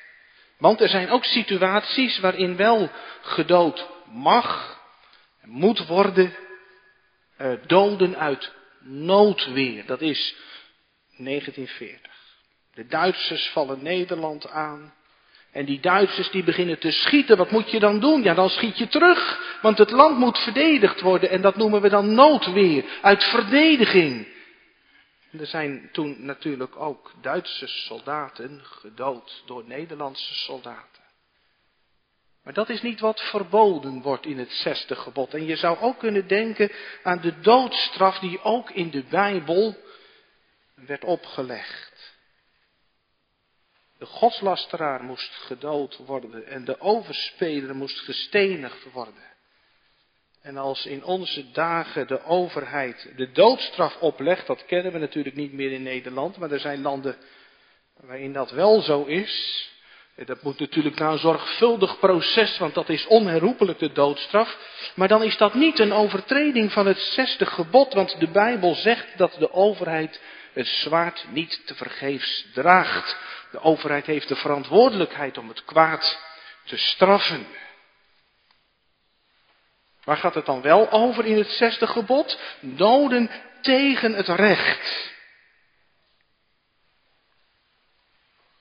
Want 0.59 0.81
er 0.81 0.89
zijn 0.89 1.11
ook 1.11 1.25
situaties 1.25 2.19
waarin 2.19 2.57
wel 2.57 2.91
gedood 3.21 3.89
mag, 4.13 4.81
moet 5.45 5.87
worden, 5.87 6.35
eh, 7.37 7.53
doden 7.67 8.17
uit 8.17 8.53
noodweer. 8.81 9.87
Dat 9.87 10.01
is 10.01 10.35
1940. 11.17 12.13
De 12.75 12.87
Duitsers 12.87 13.49
vallen 13.49 13.83
Nederland 13.83 14.49
aan. 14.49 14.95
En 15.53 15.65
die 15.65 15.81
Duitsers 15.81 16.31
die 16.31 16.45
beginnen 16.45 16.79
te 16.79 16.91
schieten, 16.91 17.37
wat 17.37 17.51
moet 17.51 17.71
je 17.71 17.81
dan 17.81 18.01
doen? 18.01 18.23
Ja, 18.23 18.35
dan 18.35 18.49
schiet 18.49 18.79
je 18.79 18.89
terug, 18.89 19.41
want 19.63 19.79
het 19.79 19.91
land 19.91 20.19
moet 20.19 20.39
verdedigd 20.39 21.01
worden 21.01 21.31
en 21.31 21.41
dat 21.41 21.57
noemen 21.57 21.81
we 21.81 21.89
dan 21.89 22.15
noodweer, 22.15 22.85
uit 23.03 23.25
verdediging. 23.25 24.27
Er 25.39 25.47
zijn 25.47 25.89
toen 25.93 26.25
natuurlijk 26.25 26.77
ook 26.77 27.13
Duitse 27.21 27.67
soldaten 27.67 28.61
gedood 28.65 29.43
door 29.47 29.65
Nederlandse 29.67 30.35
soldaten. 30.35 31.03
Maar 32.43 32.53
dat 32.53 32.69
is 32.69 32.83
niet 32.83 33.01
wat 33.01 33.21
verboden 33.21 34.03
wordt 34.03 34.27
in 34.27 34.39
het 34.39 34.53
zesde 34.53 34.97
gebod. 34.97 35.35
En 35.35 35.45
je 35.45 35.57
zou 35.57 35.79
ook 35.79 35.99
kunnen 35.99 36.27
denken 36.29 36.73
aan 37.03 37.21
de 37.21 37.41
doodstraf 37.41 38.19
die 38.19 38.43
ook 38.43 38.71
in 38.71 38.91
de 38.91 39.03
Bijbel 39.03 39.77
werd 40.75 41.05
opgelegd. 41.05 42.15
De 43.99 44.07
godslasteraar 44.07 45.03
moest 45.03 45.35
gedood 45.35 45.97
worden 45.97 46.47
en 46.47 46.65
de 46.65 46.81
overspeler 46.81 47.77
moest 47.77 47.99
gestenigd 47.99 48.93
worden. 48.93 49.31
En 50.43 50.57
als 50.57 50.87
in 50.87 51.05
onze 51.05 51.51
dagen 51.51 52.07
de 52.07 52.25
overheid 52.25 53.13
de 53.17 53.33
doodstraf 53.33 53.97
oplegt, 54.01 54.47
dat 54.47 54.65
kennen 54.65 54.93
we 54.93 54.99
natuurlijk 54.99 55.37
niet 55.37 55.53
meer 55.53 55.73
in 55.73 55.83
Nederland, 55.83 56.37
maar 56.37 56.51
er 56.51 56.61
zijn 56.61 56.83
landen 56.83 57.17
waarin 58.01 58.33
dat 58.33 58.51
wel 58.51 58.81
zo 58.81 59.05
is. 59.05 59.71
Dat 60.25 60.43
moet 60.43 60.59
natuurlijk 60.59 60.99
na 60.99 61.11
een 61.11 61.19
zorgvuldig 61.19 61.99
proces, 61.99 62.59
want 62.59 62.75
dat 62.75 62.89
is 62.89 63.07
onherroepelijk 63.07 63.79
de 63.79 63.93
doodstraf. 63.93 64.59
Maar 64.95 65.09
dan 65.09 65.23
is 65.23 65.37
dat 65.37 65.55
niet 65.55 65.79
een 65.79 65.93
overtreding 65.93 66.73
van 66.73 66.87
het 66.87 66.99
zesde 66.99 67.47
gebod, 67.47 67.95
want 67.95 68.21
de 68.21 68.29
Bijbel 68.29 68.75
zegt 68.75 69.19
dat 69.19 69.37
de 69.39 69.53
overheid 69.53 70.21
het 70.53 70.67
zwaard 70.67 71.27
niet 71.31 71.67
te 71.67 71.75
vergeefs 71.75 72.47
draagt. 72.55 73.17
De 73.51 73.61
overheid 73.61 74.07
heeft 74.07 74.29
de 74.29 74.37
verantwoordelijkheid 74.37 75.39
om 75.39 75.49
het 75.49 75.65
kwaad 75.65 76.19
te 76.65 76.77
straffen. 76.77 77.47
Waar 80.05 80.17
gaat 80.17 80.35
het 80.35 80.47
dan 80.47 80.63
wel 80.63 80.91
over 80.91 81.25
in 81.25 81.37
het 81.37 81.51
zesde 81.51 81.87
gebod? 81.87 82.39
Doden 82.61 83.31
tegen 83.61 84.15
het 84.15 84.29
recht. 84.29 85.11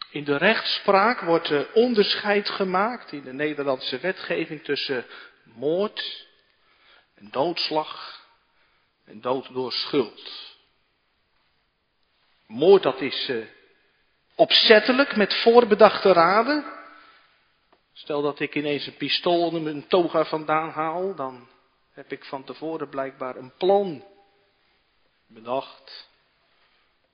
In 0.10 0.24
de 0.24 0.38
rechtspraak 0.38 1.22
wordt 1.22 1.74
onderscheid 1.74 2.50
gemaakt 2.50 3.12
in 3.12 3.24
de 3.24 3.34
Nederlandse 3.34 4.00
wetgeving 4.00 4.64
tussen 4.64 5.06
moord 5.44 6.30
doodslag 7.30 8.22
en 9.06 9.22
dood 9.22 9.54
door 9.54 9.72
schuld. 9.72 10.32
Moord 12.48 12.84
dat 12.84 13.02
is 13.02 13.30
uh, 13.30 13.46
opzettelijk 14.36 15.16
met 15.16 15.36
voorbedachte 15.36 16.14
raden. 16.14 16.66
Stel 17.94 18.22
dat 18.22 18.40
ik 18.40 18.56
ineens 18.56 18.88
een 18.88 18.98
pistool 18.98 19.42
onder 19.42 19.62
mijn 19.62 19.88
toga 19.88 20.26
vandaan 20.26 20.70
haal, 20.70 21.16
dan 21.16 21.48
heb 21.94 22.12
ik 22.12 22.26
van 22.26 22.44
tevoren 22.44 22.90
blijkbaar 22.90 23.36
een 23.36 23.54
plan 23.58 24.04
bedacht 25.28 26.10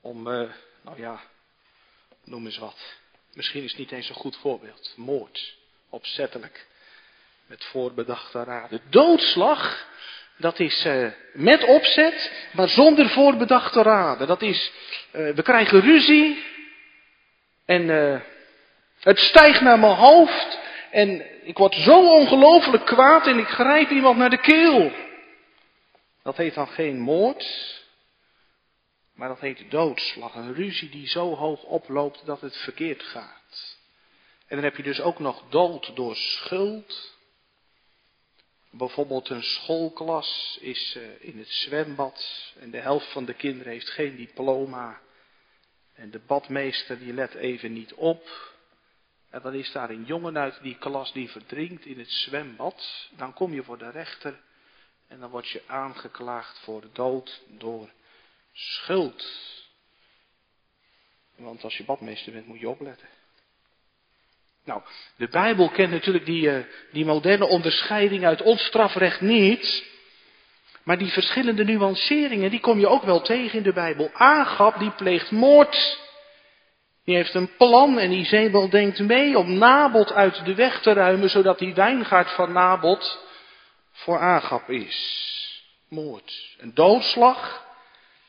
om, 0.02 0.28
uh, 0.28 0.50
nou 0.82 1.00
ja, 1.00 1.22
noem 2.24 2.46
eens 2.46 2.58
wat. 2.58 2.96
Misschien 3.34 3.64
is 3.64 3.70
het 3.70 3.80
niet 3.80 3.92
eens 3.92 4.10
een 4.10 4.16
goed 4.16 4.38
voorbeeld. 4.38 4.94
Moord, 4.96 5.58
opzettelijk, 5.90 6.68
met 7.46 7.66
voorbedachte 7.66 8.44
raden. 8.44 8.82
Doodslag, 8.90 9.88
dat 10.38 10.60
is 10.60 10.86
uh, 10.86 11.12
met 11.34 11.64
opzet, 11.64 12.32
maar 12.54 12.70
zonder 12.70 13.10
voorbedachte 13.10 13.82
raden. 13.82 14.28
Dat 14.28 14.42
is, 14.42 14.72
uh, 15.14 15.34
we 15.36 15.42
krijgen 15.42 15.80
ruzie 15.80 16.44
en 17.66 17.88
het 19.00 19.20
stijgt 19.20 19.62
naar 19.62 19.80
mijn 19.80 19.96
hoofd 19.96 20.66
en 20.98 21.46
ik 21.48 21.58
word 21.58 21.76
zo 21.76 22.14
ongelooflijk 22.14 22.86
kwaad 22.86 23.28
en 23.28 23.38
ik 23.38 23.48
grijp 23.48 23.90
iemand 23.90 24.18
naar 24.18 24.30
de 24.30 24.42
keel. 24.42 24.92
Dat 26.24 26.38
heet 26.38 26.54
dan 26.54 26.68
geen 26.68 27.00
moord, 27.00 27.84
maar 29.14 29.28
dat 29.28 29.40
heet 29.40 29.72
doodslag. 29.72 30.36
Een 30.36 30.54
ruzie 30.54 30.90
die 30.90 31.08
zo 31.08 31.36
hoog 31.36 31.64
oploopt 31.64 32.26
dat 32.26 32.42
het 32.42 32.58
verkeerd 32.58 33.04
gaat. 33.04 33.78
En 34.48 34.56
dan 34.56 34.64
heb 34.64 34.76
je 34.76 34.84
dus 34.84 35.02
ook 35.02 35.20
nog 35.20 35.44
dood 35.50 35.96
door 35.96 36.16
schuld. 36.16 37.16
Bijvoorbeeld 38.70 39.30
een 39.30 39.44
schoolklas 39.44 40.58
is 40.62 40.98
eh, 40.98 41.28
in 41.28 41.38
het 41.38 41.50
zwembad 41.50 42.26
en 42.60 42.72
de 42.72 42.80
helft 42.80 43.12
van 43.12 43.26
de 43.26 43.34
kinderen 43.34 43.74
heeft 43.74 43.90
geen 43.90 44.16
diploma. 44.16 45.00
En 45.94 46.12
de 46.12 46.22
badmeester 46.28 47.00
die 47.00 47.14
let 47.14 47.34
even 47.34 47.74
niet 47.74 47.94
op. 47.94 48.56
En 49.30 49.42
dan 49.42 49.54
is 49.54 49.72
daar 49.72 49.90
een 49.90 50.06
jongen 50.06 50.38
uit 50.38 50.60
die 50.62 50.78
klas 50.78 51.14
die 51.14 51.30
verdrinkt 51.30 51.86
in 51.86 52.00
het 52.00 52.12
zwembad. 52.12 53.10
Dan 53.16 53.34
kom 53.34 53.54
je 53.54 53.64
voor 53.64 53.78
de 53.78 53.92
rechter 53.92 54.40
en 55.08 55.20
dan 55.20 55.30
word 55.30 55.48
je 55.48 55.62
aangeklaagd 55.66 56.60
voor 56.60 56.84
dood 56.94 57.42
door 57.48 57.90
schuld. 58.54 59.26
Want 61.36 61.64
als 61.64 61.78
je 61.78 61.84
badmeester 61.84 62.34
bent 62.34 62.48
moet 62.48 62.60
je 62.60 62.70
opletten. 62.70 63.08
Nou, 64.64 64.82
de 65.16 65.28
Bijbel 65.28 65.70
kent 65.70 65.92
natuurlijk 65.92 66.26
die, 66.26 66.50
uh, 66.50 66.64
die 66.92 67.06
moderne 67.06 67.48
onderscheiding 67.48 68.26
uit 68.26 68.42
ons 68.42 68.66
strafrecht 68.66 69.22
niet. 69.22 69.86
Maar 70.84 70.98
die 70.98 71.12
verschillende 71.12 71.64
nuanceringen, 71.64 72.50
die 72.50 72.60
kom 72.60 72.80
je 72.80 72.88
ook 72.88 73.04
wel 73.04 73.22
tegen 73.22 73.58
in 73.58 73.64
de 73.64 73.74
Bijbel. 73.74 74.10
Agap, 74.14 74.80
die 74.80 74.92
pleegt 74.92 75.32
moord. 75.32 76.06
Die 77.08 77.16
heeft 77.16 77.34
een 77.34 77.56
plan 77.58 78.00
en 78.00 78.12
Izebel 78.12 78.70
denkt 78.70 79.00
mee 79.00 79.38
om 79.38 79.58
Nabot 79.58 80.14
uit 80.14 80.46
de 80.46 80.56
weg 80.56 80.82
te 80.82 80.94
ruimen, 80.94 81.30
zodat 81.30 81.60
die 81.60 81.74
wijngaard 81.74 82.32
van 82.32 82.52
Nabot 82.52 83.20
voor 83.92 84.20
Agap 84.20 84.70
is. 84.70 84.96
Moord. 85.90 86.56
Een 86.58 86.74
doodslag. 86.74 87.66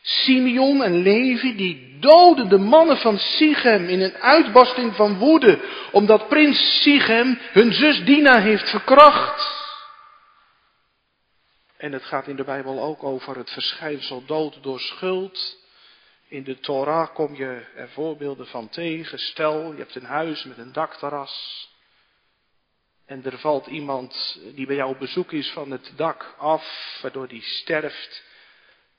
Simeon 0.02 0.82
en 0.82 1.02
Levi, 1.02 1.56
die 1.56 1.98
doden 2.00 2.48
de 2.48 2.58
mannen 2.58 2.96
van 2.96 3.18
Sichem 3.18 3.88
in 3.88 4.00
een 4.00 4.14
uitbarsting 4.14 4.94
van 4.94 5.18
woede, 5.18 5.60
omdat 5.92 6.28
prins 6.28 6.82
Sichem 6.82 7.38
hun 7.52 7.72
zus 7.72 8.04
Dina 8.04 8.40
heeft 8.40 8.70
verkracht. 8.70 9.56
En 11.76 11.92
het 11.92 12.04
gaat 12.04 12.26
in 12.26 12.36
de 12.36 12.44
Bijbel 12.44 12.82
ook 12.82 13.02
over 13.02 13.36
het 13.36 13.50
verschijnsel 13.50 14.22
dood 14.26 14.62
door 14.62 14.80
schuld. 14.80 15.66
In 16.28 16.44
de 16.44 16.58
Torah 16.58 17.14
kom 17.14 17.34
je 17.34 17.66
er 17.76 17.88
voorbeelden 17.88 18.46
van 18.46 18.68
tegen. 18.68 19.18
Stel, 19.18 19.72
je 19.72 19.78
hebt 19.78 19.94
een 19.94 20.04
huis 20.04 20.44
met 20.44 20.58
een 20.58 20.72
dakterras. 20.72 21.66
En 23.06 23.24
er 23.24 23.38
valt 23.38 23.66
iemand 23.66 24.40
die 24.54 24.66
bij 24.66 24.76
jou 24.76 24.90
op 24.90 24.98
bezoek 24.98 25.32
is 25.32 25.50
van 25.50 25.70
het 25.70 25.92
dak 25.96 26.34
af, 26.38 26.98
waardoor 27.02 27.28
die 27.28 27.42
sterft. 27.42 28.24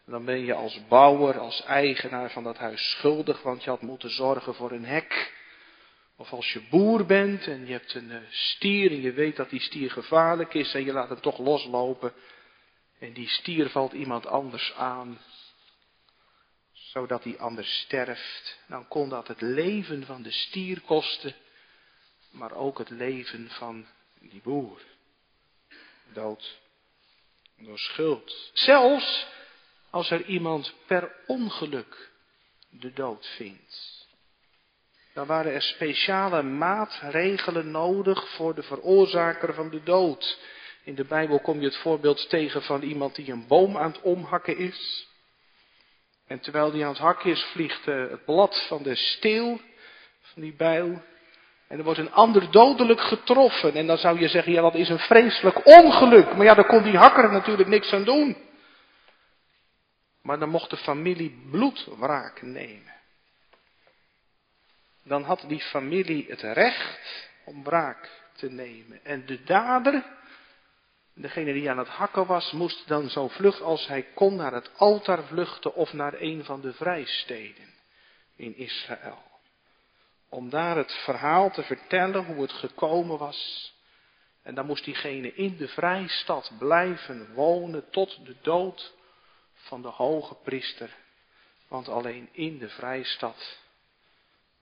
Dan 0.05 0.25
ben 0.25 0.45
je 0.45 0.53
als 0.53 0.87
bouwer, 0.87 1.39
als 1.39 1.63
eigenaar 1.63 2.31
van 2.31 2.43
dat 2.43 2.57
huis 2.57 2.89
schuldig, 2.89 3.41
want 3.41 3.63
je 3.63 3.69
had 3.69 3.81
moeten 3.81 4.09
zorgen 4.09 4.55
voor 4.55 4.71
een 4.71 4.85
hek. 4.85 5.33
Of 6.17 6.31
als 6.31 6.53
je 6.53 6.61
boer 6.69 7.05
bent 7.05 7.47
en 7.47 7.65
je 7.65 7.71
hebt 7.71 7.93
een 7.93 8.11
eh, 8.11 8.17
stier 8.29 8.91
en 8.91 9.01
je 9.01 9.11
weet 9.11 9.35
dat 9.35 9.49
die 9.49 9.61
stier 9.61 9.91
gevaarlijk 9.91 10.53
is 10.53 10.73
en 10.73 10.85
je 10.85 10.93
laat 10.93 11.09
hem 11.09 11.21
toch 11.21 11.37
loslopen. 11.37 12.13
En 12.99 13.13
die 13.13 13.27
stier 13.27 13.69
valt 13.69 13.93
iemand 13.93 14.27
anders 14.27 14.73
aan, 14.73 15.19
zodat 16.91 17.23
die 17.23 17.39
anders 17.39 17.79
sterft. 17.79 18.57
Dan 18.67 18.87
kon 18.87 19.09
dat 19.09 19.27
het 19.27 19.41
leven 19.41 20.05
van 20.05 20.21
de 20.21 20.31
stier 20.31 20.81
kosten, 20.81 21.35
maar 22.31 22.51
ook 22.51 22.77
het 22.77 22.89
leven 22.89 23.49
van 23.49 23.85
die 24.19 24.41
boer. 24.41 24.81
Dood 26.13 26.59
door 27.57 27.79
schuld. 27.79 28.51
Zelfs 28.53 29.27
als 29.89 30.11
er 30.11 30.25
iemand 30.25 30.73
per 30.85 31.15
ongeluk 31.27 32.11
de 32.69 32.93
dood 32.93 33.27
vindt. 33.35 34.07
Dan 35.13 35.27
waren 35.27 35.53
er 35.53 35.61
speciale 35.61 36.41
maatregelen 36.41 37.71
nodig 37.71 38.29
voor 38.29 38.55
de 38.55 38.63
veroorzaker 38.63 39.53
van 39.53 39.69
de 39.69 39.83
dood. 39.83 40.39
In 40.83 40.95
de 40.95 41.03
Bijbel 41.03 41.39
kom 41.39 41.59
je 41.59 41.65
het 41.65 41.77
voorbeeld 41.77 42.29
tegen 42.29 42.61
van 42.61 42.81
iemand 42.81 43.15
die 43.15 43.31
een 43.31 43.47
boom 43.47 43.77
aan 43.77 43.91
het 43.91 44.01
omhakken 44.01 44.57
is. 44.57 45.07
En 46.29 46.39
terwijl 46.39 46.71
die 46.71 46.83
aan 46.83 46.89
het 46.89 46.99
hakken 46.99 47.31
is, 47.31 47.43
vliegt 47.43 47.87
eh, 47.87 47.95
het 47.95 48.25
blad 48.25 48.65
van 48.67 48.83
de 48.83 48.95
steel, 48.95 49.59
van 50.21 50.41
die 50.41 50.53
bijl, 50.53 51.01
en 51.67 51.77
er 51.77 51.83
wordt 51.83 51.99
een 51.99 52.11
ander 52.11 52.51
dodelijk 52.51 53.01
getroffen. 53.01 53.73
En 53.73 53.87
dan 53.87 53.97
zou 53.97 54.19
je 54.19 54.27
zeggen, 54.27 54.51
ja 54.51 54.61
dat 54.61 54.75
is 54.75 54.89
een 54.89 54.99
vreselijk 54.99 55.65
ongeluk. 55.65 56.35
Maar 56.35 56.45
ja, 56.45 56.53
daar 56.53 56.65
kon 56.65 56.83
die 56.83 56.97
hakker 56.97 57.31
natuurlijk 57.31 57.69
niks 57.69 57.93
aan 57.93 58.03
doen. 58.03 58.37
Maar 60.21 60.39
dan 60.39 60.49
mocht 60.49 60.69
de 60.69 60.77
familie 60.77 61.47
bloedwraak 61.51 62.41
nemen. 62.41 62.93
Dan 65.03 65.23
had 65.23 65.43
die 65.47 65.61
familie 65.61 66.25
het 66.29 66.41
recht 66.41 67.29
om 67.45 67.63
wraak 67.63 68.09
te 68.35 68.51
nemen. 68.51 68.99
En 69.03 69.25
de 69.25 69.43
dader, 69.43 70.03
degene 71.21 71.53
die 71.53 71.69
aan 71.69 71.77
het 71.77 71.87
hakken 71.87 72.25
was, 72.25 72.51
moest 72.51 72.87
dan 72.87 73.09
zo 73.09 73.27
vlug 73.27 73.61
als 73.61 73.87
hij 73.87 74.03
kon 74.13 74.35
naar 74.35 74.53
het 74.53 74.71
altaar 74.77 75.23
vluchten 75.23 75.75
of 75.75 75.93
naar 75.93 76.13
een 76.17 76.45
van 76.45 76.61
de 76.61 76.73
vrijsteden 76.73 77.73
in 78.35 78.57
Israël 78.57 79.29
om 80.29 80.49
daar 80.49 80.77
het 80.77 80.91
verhaal 80.91 81.51
te 81.51 81.63
vertellen 81.63 82.25
hoe 82.25 82.41
het 82.41 82.51
gekomen 82.51 83.17
was. 83.17 83.73
En 84.43 84.55
dan 84.55 84.65
moest 84.65 84.83
diegene 84.83 85.33
in 85.33 85.57
de 85.57 85.67
vrijstad 85.67 86.51
blijven 86.57 87.33
wonen 87.33 87.89
tot 87.89 88.25
de 88.25 88.35
dood 88.41 88.93
van 89.53 89.81
de 89.81 89.87
hoge 89.87 90.35
priester. 90.35 90.95
Want 91.67 91.87
alleen 91.87 92.29
in 92.31 92.57
de 92.57 92.69
vrijstad 92.69 93.57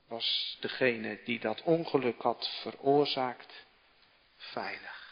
was 0.07 0.57
degene 0.59 1.19
die 1.23 1.39
dat 1.39 1.61
ongeluk 1.61 2.21
had 2.21 2.49
veroorzaakt 2.61 3.65
veilig. 4.35 5.06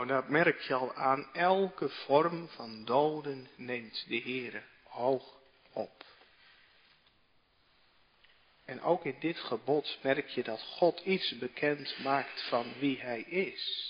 Nou, 0.00 0.12
dat 0.12 0.28
merk 0.28 0.60
je 0.60 0.74
al 0.74 0.94
aan 0.94 1.26
elke 1.32 1.88
vorm 1.88 2.48
van 2.48 2.84
doden 2.84 3.48
neemt 3.56 4.04
de 4.08 4.20
Heere 4.20 4.62
hoog 4.88 5.36
op. 5.72 6.04
En 8.64 8.82
ook 8.82 9.04
in 9.04 9.16
dit 9.20 9.38
gebod 9.38 9.98
merk 10.02 10.28
je 10.28 10.42
dat 10.42 10.62
God 10.62 11.00
iets 11.00 11.38
bekend 11.38 11.98
maakt 12.02 12.42
van 12.48 12.72
wie 12.78 13.00
Hij 13.00 13.20
is. 13.20 13.88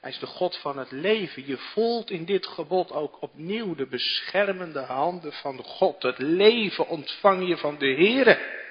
Hij 0.00 0.10
is 0.10 0.18
de 0.18 0.26
God 0.26 0.56
van 0.56 0.78
het 0.78 0.90
leven. 0.90 1.46
Je 1.46 1.58
voelt 1.58 2.10
in 2.10 2.24
dit 2.24 2.46
gebod 2.46 2.92
ook 2.92 3.22
opnieuw 3.22 3.74
de 3.74 3.86
beschermende 3.86 4.80
handen 4.80 5.32
van 5.32 5.64
God. 5.64 6.02
Het 6.02 6.18
leven 6.18 6.88
ontvang 6.88 7.48
je 7.48 7.56
van 7.56 7.78
de 7.78 7.94
Heere. 7.94 8.61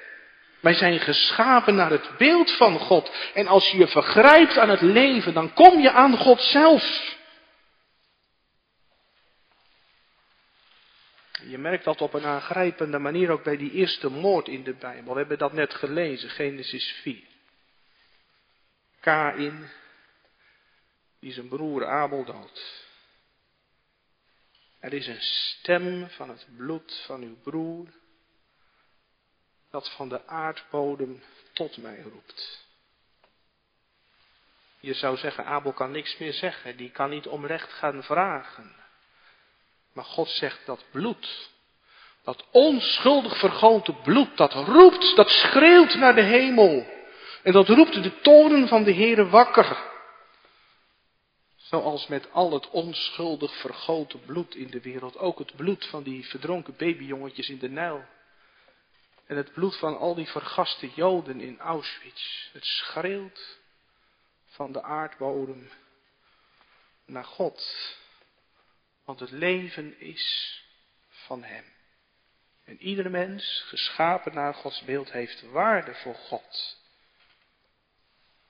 Wij 0.62 0.74
zijn 0.74 1.00
geschapen 1.00 1.74
naar 1.74 1.90
het 1.90 2.10
beeld 2.18 2.50
van 2.50 2.78
God. 2.78 3.30
En 3.34 3.46
als 3.46 3.70
je 3.70 3.78
je 3.78 3.88
vergrijpt 3.88 4.58
aan 4.58 4.68
het 4.68 4.80
leven, 4.80 5.34
dan 5.34 5.52
kom 5.52 5.80
je 5.80 5.90
aan 5.90 6.16
God 6.16 6.40
zelf. 6.40 7.16
Je 11.46 11.58
merkt 11.58 11.84
dat 11.84 12.00
op 12.00 12.14
een 12.14 12.24
aangrijpende 12.24 12.98
manier 12.98 13.30
ook 13.30 13.42
bij 13.42 13.56
die 13.56 13.70
eerste 13.70 14.08
moord 14.10 14.48
in 14.48 14.62
de 14.62 14.74
Bijbel. 14.74 15.12
We 15.12 15.18
hebben 15.18 15.38
dat 15.38 15.52
net 15.52 15.74
gelezen, 15.74 16.30
Genesis 16.30 16.92
4. 17.02 17.22
Kain, 19.00 19.70
die 21.20 21.32
zijn 21.32 21.48
broer 21.48 21.86
Abel 21.86 22.24
doodt. 22.24 22.86
Er 24.80 24.92
is 24.92 25.06
een 25.06 25.22
stem 25.22 26.08
van 26.08 26.28
het 26.28 26.46
bloed 26.56 27.02
van 27.06 27.22
uw 27.22 27.36
broer, 27.42 27.88
dat 29.72 29.90
van 29.90 30.08
de 30.08 30.26
aardbodem 30.26 31.22
tot 31.52 31.76
mij 31.76 32.00
roept. 32.02 32.66
Je 34.80 34.94
zou 34.94 35.16
zeggen, 35.16 35.44
Abel 35.44 35.72
kan 35.72 35.90
niks 35.90 36.18
meer 36.18 36.32
zeggen, 36.32 36.76
die 36.76 36.90
kan 36.90 37.10
niet 37.10 37.26
om 37.26 37.46
recht 37.46 37.72
gaan 37.72 38.02
vragen. 38.02 38.74
Maar 39.92 40.04
God 40.04 40.28
zegt 40.28 40.66
dat 40.66 40.84
bloed, 40.90 41.50
dat 42.22 42.44
onschuldig 42.50 43.38
vergoten 43.38 44.00
bloed, 44.00 44.36
dat 44.36 44.52
roept, 44.52 45.16
dat 45.16 45.30
schreeuwt 45.30 45.94
naar 45.94 46.14
de 46.14 46.22
hemel. 46.22 46.86
En 47.42 47.52
dat 47.52 47.68
roept 47.68 48.02
de 48.02 48.20
toren 48.20 48.68
van 48.68 48.84
de 48.84 48.94
Heere 48.94 49.28
wakker. 49.28 49.90
Zoals 51.56 52.06
met 52.06 52.32
al 52.32 52.52
het 52.52 52.70
onschuldig 52.70 53.56
vergoten 53.56 54.20
bloed 54.24 54.54
in 54.54 54.70
de 54.70 54.80
wereld. 54.80 55.18
Ook 55.18 55.38
het 55.38 55.56
bloed 55.56 55.86
van 55.86 56.02
die 56.02 56.26
verdronken 56.28 56.76
babyjongetjes 56.76 57.48
in 57.48 57.58
de 57.58 57.68
Nijl. 57.68 58.04
En 59.26 59.36
het 59.36 59.52
bloed 59.52 59.76
van 59.76 59.98
al 59.98 60.14
die 60.14 60.28
vergaste 60.28 60.90
Joden 60.90 61.40
in 61.40 61.58
Auschwitz. 61.58 62.48
Het 62.52 62.64
schreeuwt 62.64 63.58
van 64.46 64.72
de 64.72 64.82
aardbodem 64.82 65.70
naar 67.04 67.24
God. 67.24 67.96
Want 69.04 69.20
het 69.20 69.30
leven 69.30 70.00
is 70.00 70.56
van 71.08 71.42
Hem. 71.42 71.64
En 72.64 72.82
iedere 72.82 73.08
mens, 73.08 73.64
geschapen 73.66 74.34
naar 74.34 74.54
Gods 74.54 74.84
beeld, 74.84 75.12
heeft 75.12 75.42
waarde 75.42 75.94
voor 75.94 76.14
God. 76.14 76.80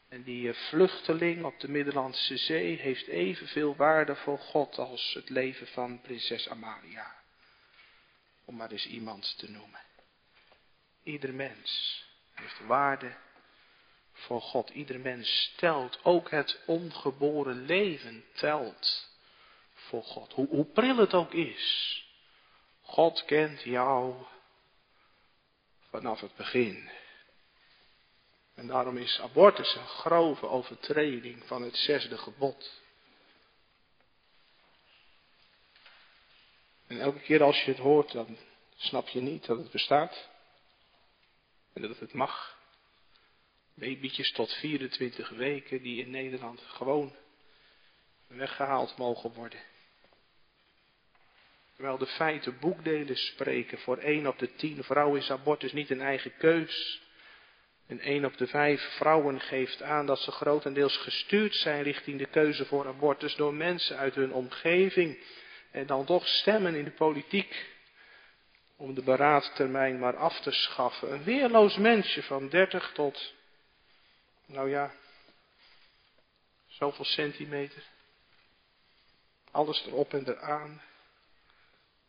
En 0.08 0.22
die 0.22 0.52
vluchteling 0.52 1.44
op 1.44 1.60
de 1.60 1.68
Middellandse 1.68 2.36
Zee 2.36 2.76
heeft 2.76 3.06
evenveel 3.06 3.76
waarde 3.76 4.16
voor 4.16 4.38
God 4.38 4.78
als 4.78 5.14
het 5.14 5.28
leven 5.28 5.66
van 5.66 6.00
prinses 6.00 6.48
Amalia. 6.48 7.14
Om 8.44 8.56
maar 8.56 8.70
eens 8.70 8.86
iemand 8.86 9.38
te 9.38 9.50
noemen. 9.50 9.80
Ieder 11.02 11.34
mens 11.34 12.04
heeft 12.34 12.66
waarde 12.66 13.16
voor 14.12 14.40
God. 14.40 14.70
Ieder 14.70 15.00
mens 15.00 15.52
telt. 15.56 15.98
Ook 16.02 16.30
het 16.30 16.60
ongeboren 16.66 17.64
leven 17.64 18.24
telt 18.32 19.08
voor 19.74 20.02
God. 20.02 20.32
Hoe, 20.32 20.46
hoe 20.48 20.64
pril 20.64 20.96
het 20.96 21.14
ook 21.14 21.32
is. 21.32 22.00
God 22.82 23.24
kent 23.24 23.62
jou 23.62 24.24
vanaf 25.90 26.20
het 26.20 26.36
begin. 26.36 26.90
En 28.54 28.66
daarom 28.66 28.96
is 28.96 29.20
abortus 29.20 29.74
een 29.74 29.86
grove 29.86 30.46
overtreding 30.46 31.44
van 31.46 31.62
het 31.62 31.76
zesde 31.76 32.18
gebod. 32.18 32.80
En 36.86 37.00
elke 37.00 37.20
keer 37.20 37.42
als 37.42 37.62
je 37.62 37.70
het 37.70 37.80
hoort, 37.80 38.12
dan 38.12 38.36
snap 38.76 39.08
je 39.08 39.20
niet 39.20 39.46
dat 39.46 39.58
het 39.58 39.70
bestaat. 39.70 40.30
En 41.72 41.82
dat 41.82 41.98
het 41.98 42.12
mag. 42.12 42.60
Babytjes 43.74 44.32
tot 44.32 44.52
24 44.52 45.28
weken 45.28 45.82
die 45.82 46.00
in 46.00 46.10
Nederland 46.10 46.60
gewoon 46.60 47.16
weggehaald 48.26 48.96
mogen 48.96 49.32
worden. 49.32 49.60
Terwijl 51.74 51.98
de 51.98 52.06
feiten 52.06 52.58
boekdelen 52.60 53.16
spreken, 53.16 53.78
voor 53.78 53.98
1 53.98 54.26
op 54.26 54.38
de 54.38 54.54
10 54.54 54.84
vrouwen 54.84 55.20
is 55.20 55.30
abortus 55.30 55.72
niet 55.72 55.90
een 55.90 56.00
eigen 56.00 56.36
keus. 56.36 57.00
En 57.86 58.00
1 58.00 58.24
op 58.24 58.36
de 58.36 58.46
5 58.46 58.82
vrouwen 58.82 59.40
geeft 59.40 59.82
aan 59.82 60.06
dat 60.06 60.18
ze 60.18 60.30
grotendeels 60.30 60.96
gestuurd 60.96 61.54
zijn 61.54 61.82
richting 61.82 62.18
de 62.18 62.26
keuze 62.26 62.64
voor 62.64 62.86
abortus 62.86 63.34
door 63.34 63.54
mensen 63.54 63.96
uit 63.96 64.14
hun 64.14 64.32
omgeving. 64.32 65.18
En 65.70 65.86
dan 65.86 66.04
toch 66.04 66.26
stemmen 66.26 66.74
in 66.74 66.84
de 66.84 66.90
politiek 66.90 67.71
om 68.76 68.94
de 68.94 69.02
beraadtermijn 69.02 69.98
maar 69.98 70.16
af 70.16 70.40
te 70.40 70.50
schaffen. 70.50 71.12
Een 71.12 71.24
weerloos 71.24 71.76
mensje 71.76 72.22
van 72.22 72.48
30 72.48 72.92
tot, 72.92 73.34
nou 74.46 74.70
ja, 74.70 74.92
zoveel 76.68 77.04
centimeter. 77.04 77.82
Alles 79.50 79.86
erop 79.86 80.14
en 80.14 80.28
eraan. 80.28 80.82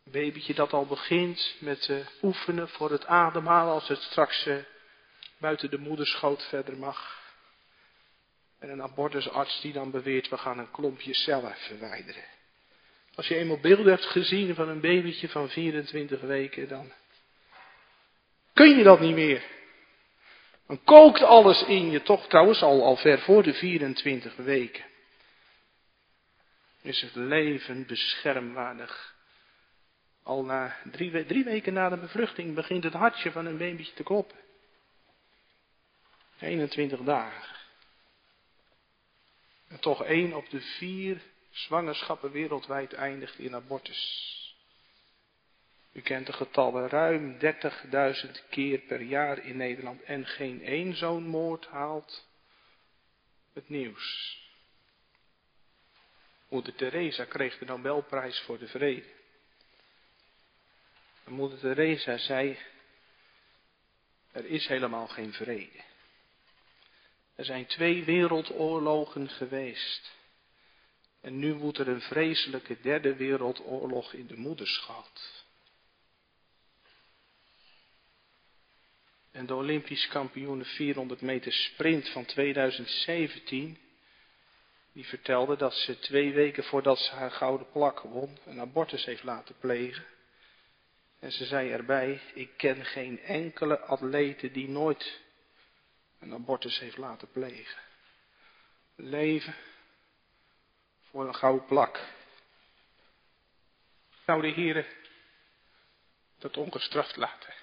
Een 0.04 0.12
babytje 0.12 0.54
dat 0.54 0.72
al 0.72 0.86
begint 0.86 1.54
met 1.60 1.88
uh, 1.88 2.06
oefenen 2.22 2.68
voor 2.68 2.90
het 2.90 3.06
ademhalen 3.06 3.72
als 3.72 3.88
het 3.88 4.02
straks 4.02 4.46
uh, 4.46 4.56
buiten 5.38 5.70
de 5.70 5.78
moederschoot 5.78 6.42
verder 6.42 6.76
mag. 6.76 7.22
En 8.58 8.70
een 8.70 8.82
abortusarts 8.82 9.60
die 9.60 9.72
dan 9.72 9.90
beweert, 9.90 10.28
we 10.28 10.38
gaan 10.38 10.58
een 10.58 10.70
klompje 10.70 11.14
cellen 11.14 11.56
verwijderen. 11.56 12.33
Als 13.14 13.28
je 13.28 13.36
eenmaal 13.36 13.60
beelden 13.60 13.86
hebt 13.86 14.04
gezien 14.04 14.54
van 14.54 14.68
een 14.68 14.80
babytje 14.80 15.28
van 15.28 15.48
24 15.48 16.20
weken, 16.20 16.68
dan 16.68 16.92
kun 18.52 18.76
je 18.76 18.82
dat 18.82 19.00
niet 19.00 19.14
meer. 19.14 19.42
Dan 20.66 20.84
kookt 20.84 21.22
alles 21.22 21.62
in 21.62 21.90
je, 21.90 22.02
toch 22.02 22.28
trouwens 22.28 22.62
al, 22.62 22.84
al 22.84 22.96
ver 22.96 23.20
voor 23.20 23.42
de 23.42 23.54
24 23.54 24.36
weken. 24.36 24.84
Is 26.82 27.00
het 27.00 27.14
leven 27.14 27.86
beschermwaardig. 27.86 29.14
Al 30.22 30.44
na 30.44 30.76
drie, 30.90 31.26
drie 31.26 31.44
weken 31.44 31.72
na 31.72 31.88
de 31.88 31.96
bevruchting 31.96 32.54
begint 32.54 32.84
het 32.84 32.92
hartje 32.92 33.32
van 33.32 33.46
een 33.46 33.58
babytje 33.58 33.94
te 33.94 34.02
kloppen. 34.02 34.36
21 36.40 37.00
dagen. 37.00 37.56
En 39.68 39.80
toch 39.80 40.04
één 40.04 40.32
op 40.32 40.50
de 40.50 40.60
vier 40.60 41.22
zwangerschappen 41.54 42.30
wereldwijd 42.30 42.92
eindigt 42.92 43.38
in 43.38 43.54
abortus. 43.54 44.32
U 45.92 46.00
kent 46.00 46.26
de 46.26 46.32
getallen, 46.32 46.88
ruim 46.88 47.38
30.000 47.38 48.48
keer 48.50 48.78
per 48.78 49.00
jaar 49.00 49.38
in 49.38 49.56
Nederland 49.56 50.02
en 50.02 50.26
geen 50.26 50.62
één 50.62 50.96
zo'n 50.96 51.26
moord 51.26 51.66
haalt 51.66 52.26
het 53.52 53.68
nieuws. 53.68 54.38
Moeder 56.48 56.74
Teresa 56.74 57.24
kreeg 57.24 57.58
de 57.58 57.64
Nobelprijs 57.64 58.40
voor 58.40 58.58
de 58.58 58.68
vrede. 58.68 59.12
En 61.24 61.32
moeder 61.32 61.58
Teresa 61.58 62.16
zei, 62.16 62.58
er 64.32 64.46
is 64.46 64.66
helemaal 64.66 65.08
geen 65.08 65.32
vrede. 65.32 65.82
Er 67.34 67.44
zijn 67.44 67.66
twee 67.66 68.04
wereldoorlogen 68.04 69.28
geweest. 69.28 70.12
En 71.24 71.38
nu 71.38 71.54
woedt 71.54 71.78
er 71.78 71.88
een 71.88 72.00
vreselijke 72.00 72.80
derde 72.80 73.16
wereldoorlog 73.16 74.12
in 74.12 74.26
de 74.26 74.36
moederschat. 74.36 75.44
En 79.30 79.46
de 79.46 79.54
Olympisch 79.54 80.08
kampioen 80.08 80.64
400 80.64 81.20
meter 81.20 81.52
sprint 81.52 82.08
van 82.08 82.24
2017, 82.24 83.78
die 84.92 85.04
vertelde 85.04 85.56
dat 85.56 85.74
ze 85.74 85.98
twee 85.98 86.32
weken 86.32 86.64
voordat 86.64 86.98
ze 86.98 87.14
haar 87.14 87.30
gouden 87.30 87.70
plak 87.72 88.00
won, 88.00 88.38
een 88.46 88.60
abortus 88.60 89.04
heeft 89.04 89.22
laten 89.22 89.54
plegen. 89.58 90.04
En 91.18 91.32
ze 91.32 91.44
zei 91.44 91.70
erbij, 91.70 92.20
ik 92.34 92.50
ken 92.56 92.84
geen 92.84 93.20
enkele 93.20 93.78
atlete 93.78 94.50
die 94.50 94.68
nooit 94.68 95.20
een 96.20 96.32
abortus 96.32 96.78
heeft 96.78 96.96
laten 96.96 97.30
plegen. 97.30 97.82
Leven 98.96 99.54
voor 101.14 101.26
een 101.26 101.34
gouden 101.34 101.66
plak. 101.66 102.00
Zou 104.24 104.42
de 104.42 104.48
Heer 104.48 104.86
dat 106.38 106.56
ongestraft 106.56 107.16
laten? 107.16 107.54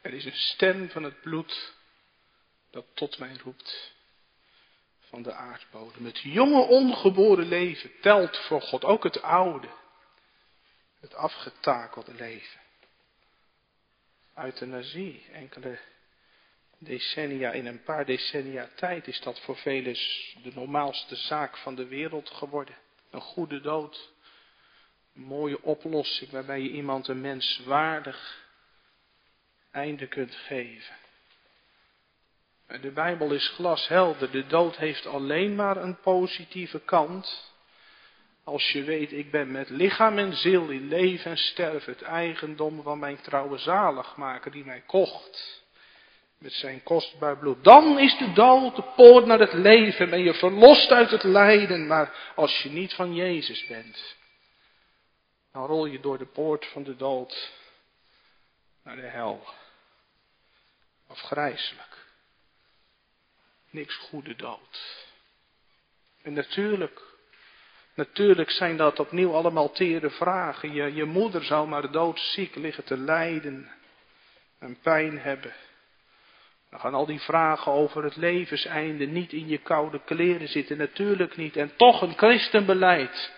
Er 0.00 0.12
is 0.12 0.24
een 0.24 0.36
stem 0.36 0.90
van 0.90 1.02
het 1.02 1.20
bloed 1.20 1.74
dat 2.70 2.86
tot 2.94 3.18
mij 3.18 3.36
roept 3.36 3.92
van 5.00 5.22
de 5.22 5.32
aardbodem. 5.32 6.04
Het 6.04 6.18
jonge 6.18 6.62
ongeboren 6.62 7.48
leven 7.48 8.00
telt 8.00 8.38
voor 8.38 8.62
God 8.62 8.84
ook 8.84 9.04
het 9.04 9.22
oude, 9.22 9.68
het 11.00 11.14
afgetakelde 11.14 12.14
leven. 12.14 12.60
Euthanasie, 14.34 15.26
enkele 15.32 15.78
decennia, 16.78 17.52
in 17.52 17.66
een 17.66 17.82
paar 17.82 18.04
decennia 18.04 18.68
tijd 18.74 19.06
is 19.06 19.20
dat 19.20 19.40
voor 19.40 19.56
velen 19.56 19.94
de 20.42 20.50
normaalste 20.54 21.16
zaak 21.16 21.56
van 21.56 21.74
de 21.74 21.86
wereld 21.86 22.30
geworden. 22.30 22.76
Een 23.10 23.20
goede 23.20 23.60
dood. 23.60 24.10
Een 25.14 25.22
mooie 25.22 25.62
oplossing 25.62 26.30
waarbij 26.30 26.60
je 26.60 26.70
iemand 26.70 27.08
een 27.08 27.20
menswaardig 27.20 28.46
einde 29.70 30.06
kunt 30.06 30.34
geven. 30.34 30.96
De 32.80 32.90
Bijbel 32.90 33.32
is 33.32 33.48
glashelder. 33.48 34.30
De 34.30 34.46
dood 34.46 34.76
heeft 34.76 35.06
alleen 35.06 35.54
maar 35.54 35.76
een 35.76 36.00
positieve 36.00 36.80
kant. 36.80 37.52
Als 38.44 38.72
je 38.72 38.84
weet, 38.84 39.12
ik 39.12 39.30
ben 39.30 39.50
met 39.50 39.70
lichaam 39.70 40.18
en 40.18 40.36
ziel 40.36 40.68
in 40.68 40.88
leven 40.88 41.30
en 41.30 41.36
sterven 41.36 41.92
het 41.92 42.02
eigendom 42.02 42.82
van 42.82 42.98
mijn 42.98 43.20
trouwe 43.20 43.58
zaligmaker 43.58 44.50
die 44.50 44.64
mij 44.64 44.80
kocht 44.80 45.66
met 46.38 46.52
zijn 46.52 46.82
kostbaar 46.82 47.38
bloed. 47.38 47.64
Dan 47.64 47.98
is 47.98 48.18
de 48.18 48.32
dood 48.32 48.76
de 48.76 48.82
poort 48.82 49.26
naar 49.26 49.38
het 49.38 49.52
leven. 49.52 50.10
Ben 50.10 50.22
je 50.22 50.34
verlost 50.34 50.90
uit 50.90 51.10
het 51.10 51.22
lijden. 51.22 51.86
Maar 51.86 52.32
als 52.34 52.62
je 52.62 52.68
niet 52.68 52.94
van 52.94 53.14
Jezus 53.14 53.66
bent, 53.66 54.16
dan 55.52 55.66
rol 55.66 55.86
je 55.86 56.00
door 56.00 56.18
de 56.18 56.26
poort 56.26 56.66
van 56.66 56.82
de 56.82 56.96
dood 56.96 57.52
naar 58.82 58.96
de 58.96 59.06
hel. 59.06 59.46
Afgrijzelijk. 61.06 62.06
Niks 63.70 63.96
goede 63.96 64.36
dood. 64.36 65.06
En 66.22 66.32
natuurlijk, 66.32 67.00
natuurlijk 67.94 68.50
zijn 68.50 68.76
dat 68.76 69.00
opnieuw 69.00 69.34
allemaal 69.34 69.70
tere 69.70 70.10
vragen. 70.10 70.94
Je, 70.94 71.04
moeder 71.04 71.44
zou 71.44 71.68
maar 71.68 71.90
doodziek 71.90 72.54
liggen 72.54 72.84
te 72.84 72.96
lijden 72.96 73.70
en 74.58 74.80
pijn 74.80 75.18
hebben. 75.18 75.54
Dan 76.70 76.80
gaan 76.80 76.94
al 76.94 77.06
die 77.06 77.20
vragen 77.20 77.72
over 77.72 78.04
het 78.04 78.16
levenseinde 78.16 79.06
niet 79.06 79.32
in 79.32 79.48
je 79.48 79.58
koude 79.58 80.00
kleren 80.04 80.48
zitten, 80.48 80.76
natuurlijk 80.76 81.36
niet. 81.36 81.56
En 81.56 81.76
toch 81.76 82.02
een 82.02 82.16
christenbeleid. 82.16 83.32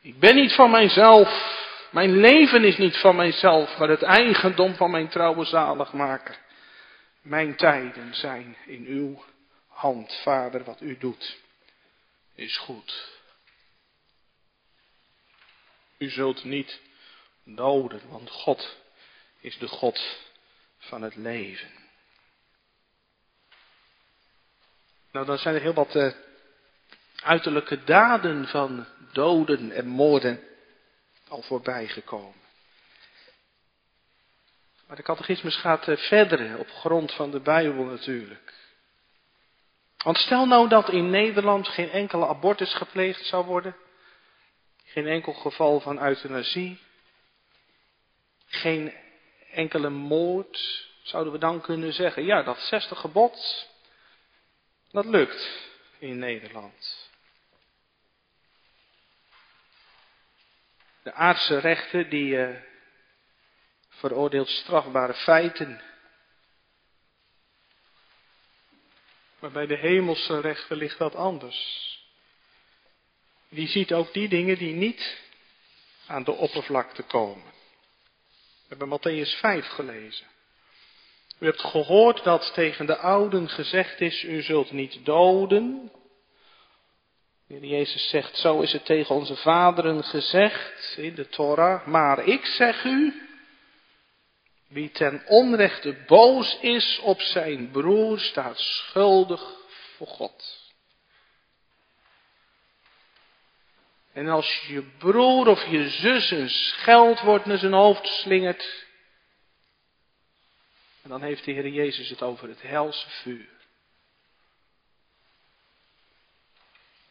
Ik 0.00 0.18
ben 0.18 0.34
niet 0.34 0.52
van 0.52 0.70
mijzelf. 0.70 1.64
Mijn 1.90 2.16
leven 2.16 2.64
is 2.64 2.76
niet 2.76 2.96
van 2.96 3.16
mijzelf, 3.16 3.78
maar 3.78 3.88
het 3.88 4.02
eigendom 4.02 4.74
van 4.74 4.90
mijn 4.90 5.08
trouwe 5.08 5.44
zaligmaker. 5.44 6.38
Mijn 7.22 7.56
tijden 7.56 8.14
zijn 8.14 8.56
in 8.66 8.84
uw 8.86 9.24
hand, 9.68 10.20
Vader, 10.22 10.64
wat 10.64 10.80
u 10.80 10.98
doet, 10.98 11.38
is 12.34 12.56
goed. 12.56 13.14
U 15.98 16.10
zult 16.10 16.44
niet 16.44 16.80
doden, 17.44 18.00
want 18.08 18.30
God 18.30 18.76
is 19.40 19.58
de 19.58 19.68
God 19.68 20.18
van 20.78 21.02
het 21.02 21.16
leven. 21.16 21.85
Nou, 25.16 25.28
dan 25.28 25.38
zijn 25.38 25.54
er 25.54 25.60
heel 25.60 25.74
wat 25.74 25.94
uh, 25.94 26.12
uiterlijke 27.22 27.84
daden 27.84 28.48
van 28.48 28.86
doden 29.12 29.70
en 29.70 29.86
moorden 29.86 30.40
al 31.28 31.42
voorbij 31.42 31.88
gekomen. 31.88 32.40
Maar 34.86 34.96
de 34.96 35.02
catechismus 35.02 35.56
gaat 35.56 35.88
uh, 35.88 35.96
verder 35.96 36.58
op 36.58 36.70
grond 36.70 37.12
van 37.12 37.30
de 37.30 37.40
Bijbel 37.40 37.84
natuurlijk. 37.84 38.54
Want 39.96 40.16
stel 40.16 40.46
nou 40.46 40.68
dat 40.68 40.88
in 40.88 41.10
Nederland 41.10 41.68
geen 41.68 41.90
enkele 41.90 42.26
abortus 42.26 42.74
gepleegd 42.74 43.24
zou 43.24 43.44
worden, 43.44 43.76
geen 44.84 45.06
enkel 45.06 45.32
geval 45.32 45.80
van 45.80 46.02
euthanasie, 46.02 46.78
geen 48.46 48.94
enkele 49.52 49.90
moord, 49.90 50.86
zouden 51.02 51.32
we 51.32 51.38
dan 51.38 51.60
kunnen 51.60 51.92
zeggen, 51.92 52.24
ja, 52.24 52.42
dat 52.42 52.58
zesde 52.58 52.94
gebod, 52.94 53.74
dat 54.96 55.04
lukt 55.04 55.68
in 55.98 56.18
Nederland. 56.18 57.10
De 61.02 61.12
aardse 61.12 61.58
rechter 61.58 62.08
die 62.08 62.34
uh, 62.34 62.56
veroordeelt 63.88 64.48
strafbare 64.48 65.14
feiten. 65.14 65.82
Maar 69.38 69.50
bij 69.50 69.66
de 69.66 69.76
hemelse 69.76 70.40
rechter 70.40 70.76
ligt 70.76 70.98
dat 70.98 71.14
anders. 71.14 71.58
Die 73.48 73.68
ziet 73.68 73.92
ook 73.92 74.12
die 74.12 74.28
dingen 74.28 74.58
die 74.58 74.74
niet 74.74 75.20
aan 76.06 76.24
de 76.24 76.32
oppervlakte 76.32 77.02
komen. 77.02 77.52
We 78.68 78.76
hebben 78.76 78.98
Matthäus 78.98 79.38
5 79.38 79.66
gelezen. 79.66 80.35
U 81.38 81.46
hebt 81.46 81.60
gehoord 81.60 82.24
dat 82.24 82.54
tegen 82.54 82.86
de 82.86 82.96
ouden 82.96 83.48
gezegd 83.48 84.00
is, 84.00 84.22
u 84.22 84.42
zult 84.42 84.72
niet 84.72 85.04
doden. 85.04 85.90
De 87.46 87.66
Jezus 87.66 88.08
zegt, 88.08 88.36
zo 88.36 88.60
is 88.60 88.72
het 88.72 88.84
tegen 88.84 89.14
onze 89.14 89.36
vaderen 89.36 90.04
gezegd 90.04 90.94
in 90.96 91.14
de 91.14 91.28
Torah. 91.28 91.86
Maar 91.86 92.24
ik 92.24 92.44
zeg 92.44 92.84
u, 92.84 93.22
wie 94.68 94.90
ten 94.90 95.22
onrechte 95.26 95.96
boos 96.06 96.58
is 96.60 97.00
op 97.02 97.20
zijn 97.20 97.70
broer, 97.70 98.18
staat 98.18 98.58
schuldig 98.58 99.54
voor 99.96 100.06
God. 100.06 100.64
En 104.12 104.28
als 104.28 104.64
je 104.68 104.82
broer 104.98 105.48
of 105.48 105.64
je 105.66 105.88
zus 105.88 106.30
een 106.30 106.50
scheldwoord 106.50 107.44
naar 107.44 107.58
zijn 107.58 107.72
hoofd 107.72 108.06
slingert, 108.06 108.85
en 111.06 111.12
dan 111.12 111.22
heeft 111.22 111.44
de 111.44 111.52
Heer 111.52 111.68
Jezus 111.68 112.08
het 112.08 112.22
over 112.22 112.48
het 112.48 112.62
helse 112.62 113.10
vuur. 113.10 113.48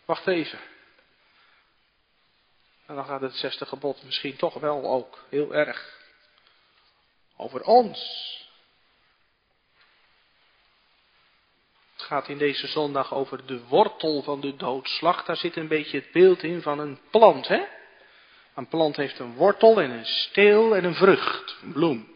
Wacht 0.05 0.27
even. 0.27 0.59
En 2.85 2.95
dan 2.95 3.05
gaat 3.05 3.21
het 3.21 3.35
zesde 3.35 3.65
gebod 3.65 4.03
misschien 4.03 4.35
toch 4.35 4.53
wel 4.53 4.85
ook 4.85 5.25
heel 5.29 5.55
erg 5.55 6.07
over 7.35 7.61
ons. 7.61 7.99
Het 11.93 12.05
gaat 12.05 12.27
in 12.27 12.37
deze 12.37 12.67
zondag 12.67 13.13
over 13.13 13.45
de 13.45 13.63
wortel 13.65 14.21
van 14.21 14.41
de 14.41 14.55
doodslag. 14.55 15.25
Daar 15.25 15.37
zit 15.37 15.55
een 15.55 15.67
beetje 15.67 15.99
het 15.99 16.11
beeld 16.11 16.43
in 16.43 16.61
van 16.61 16.79
een 16.79 16.99
plant, 17.09 17.47
hè? 17.47 17.65
Een 18.55 18.67
plant 18.67 18.95
heeft 18.95 19.19
een 19.19 19.35
wortel 19.35 19.81
en 19.81 19.91
een 19.91 20.05
steel 20.05 20.75
en 20.75 20.83
een 20.83 20.95
vrucht, 20.95 21.57
een 21.61 21.71
bloem. 21.71 22.14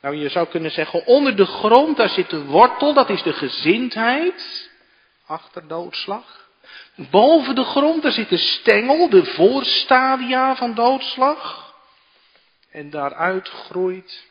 Nou, 0.00 0.14
je 0.16 0.28
zou 0.28 0.48
kunnen 0.48 0.70
zeggen, 0.70 1.06
onder 1.06 1.36
de 1.36 1.46
grond, 1.46 1.96
daar 1.96 2.08
zit 2.08 2.30
de 2.30 2.44
wortel, 2.44 2.94
dat 2.94 3.10
is 3.10 3.22
de 3.22 3.32
gezindheid, 3.32 4.70
achter 5.26 5.68
doodslag. 5.68 6.48
Boven 6.94 7.54
de 7.54 7.64
grond, 7.64 8.02
daar 8.02 8.12
zit 8.12 8.28
de 8.28 8.36
stengel, 8.36 9.08
de 9.08 9.24
voorstadia 9.24 10.56
van 10.56 10.74
doodslag. 10.74 11.74
En 12.70 12.90
daaruit 12.90 13.48
groeit 13.48 14.28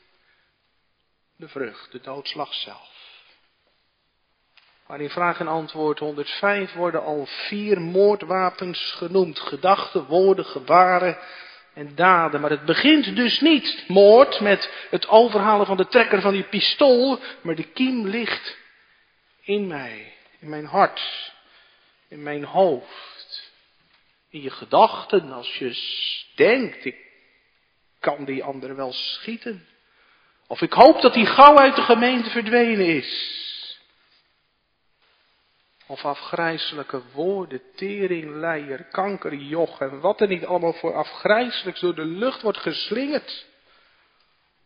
de 1.36 1.48
vrucht, 1.48 1.92
de 1.92 2.02
doodslag 2.02 2.54
zelf. 2.54 2.98
Maar 4.88 5.02
in 5.02 5.10
vraag 5.10 5.40
en 5.40 5.48
antwoord 5.48 6.00
105 6.00 6.74
worden 6.74 7.04
al 7.04 7.26
vier 7.26 7.82
moordwapens 7.82 8.92
genoemd. 8.92 9.40
Gedachten, 9.40 10.06
woorden, 10.06 10.46
gebaren 10.46 11.18
en 11.74 11.96
daden. 11.96 12.42
Maar 12.42 12.50
het 12.50 12.66
begint 12.66 13.16
dus 13.16 13.40
niet, 13.40 13.84
moord, 13.88 14.40
met 14.40 14.88
het 14.90 15.08
overhalen 15.08 15.66
van 15.66 15.78
de 15.78 15.88
trekker 15.88 16.22
van 16.22 16.34
die 16.34 16.44
pistool. 16.44 17.20
Maar 17.42 17.56
de 17.56 17.72
kiem 17.72 18.08
ligt 18.08 18.58
in 19.42 19.68
mij, 19.68 20.14
in 20.40 20.50
mijn 20.50 20.66
hart, 20.66 21.32
in 22.08 22.24
mijn 22.24 22.44
hoofd. 22.44 23.52
In 24.30 24.42
je 24.42 24.50
gedachten, 24.50 25.32
als 25.32 25.56
je 25.56 25.78
denkt, 26.36 26.86
ik 26.86 26.96
kan 28.00 28.26
die 28.26 28.44
ander 28.44 28.76
wel 28.76 28.94
schieten. 28.94 29.68
Of 30.48 30.62
ik 30.62 30.74
hoop 30.74 31.02
dat 31.02 31.14
die 31.14 31.26
gauw 31.26 31.58
uit 31.58 31.76
de 31.76 31.82
gemeente 31.82 32.30
verdwenen 32.30 32.86
is. 32.86 33.38
Of 35.90 36.06
afgrijzelijke 36.06 37.02
woorden, 37.14 37.62
kanker, 38.92 39.34
joch 39.34 39.82
en 39.82 40.00
wat 40.00 40.22
er 40.22 40.28
niet 40.28 40.46
allemaal 40.46 40.74
voor 40.74 40.96
afgrijzelijks 40.96 41.80
door 41.80 41.96
de 41.96 42.06
lucht 42.06 42.42
wordt 42.42 42.58
geslingerd. 42.58 43.46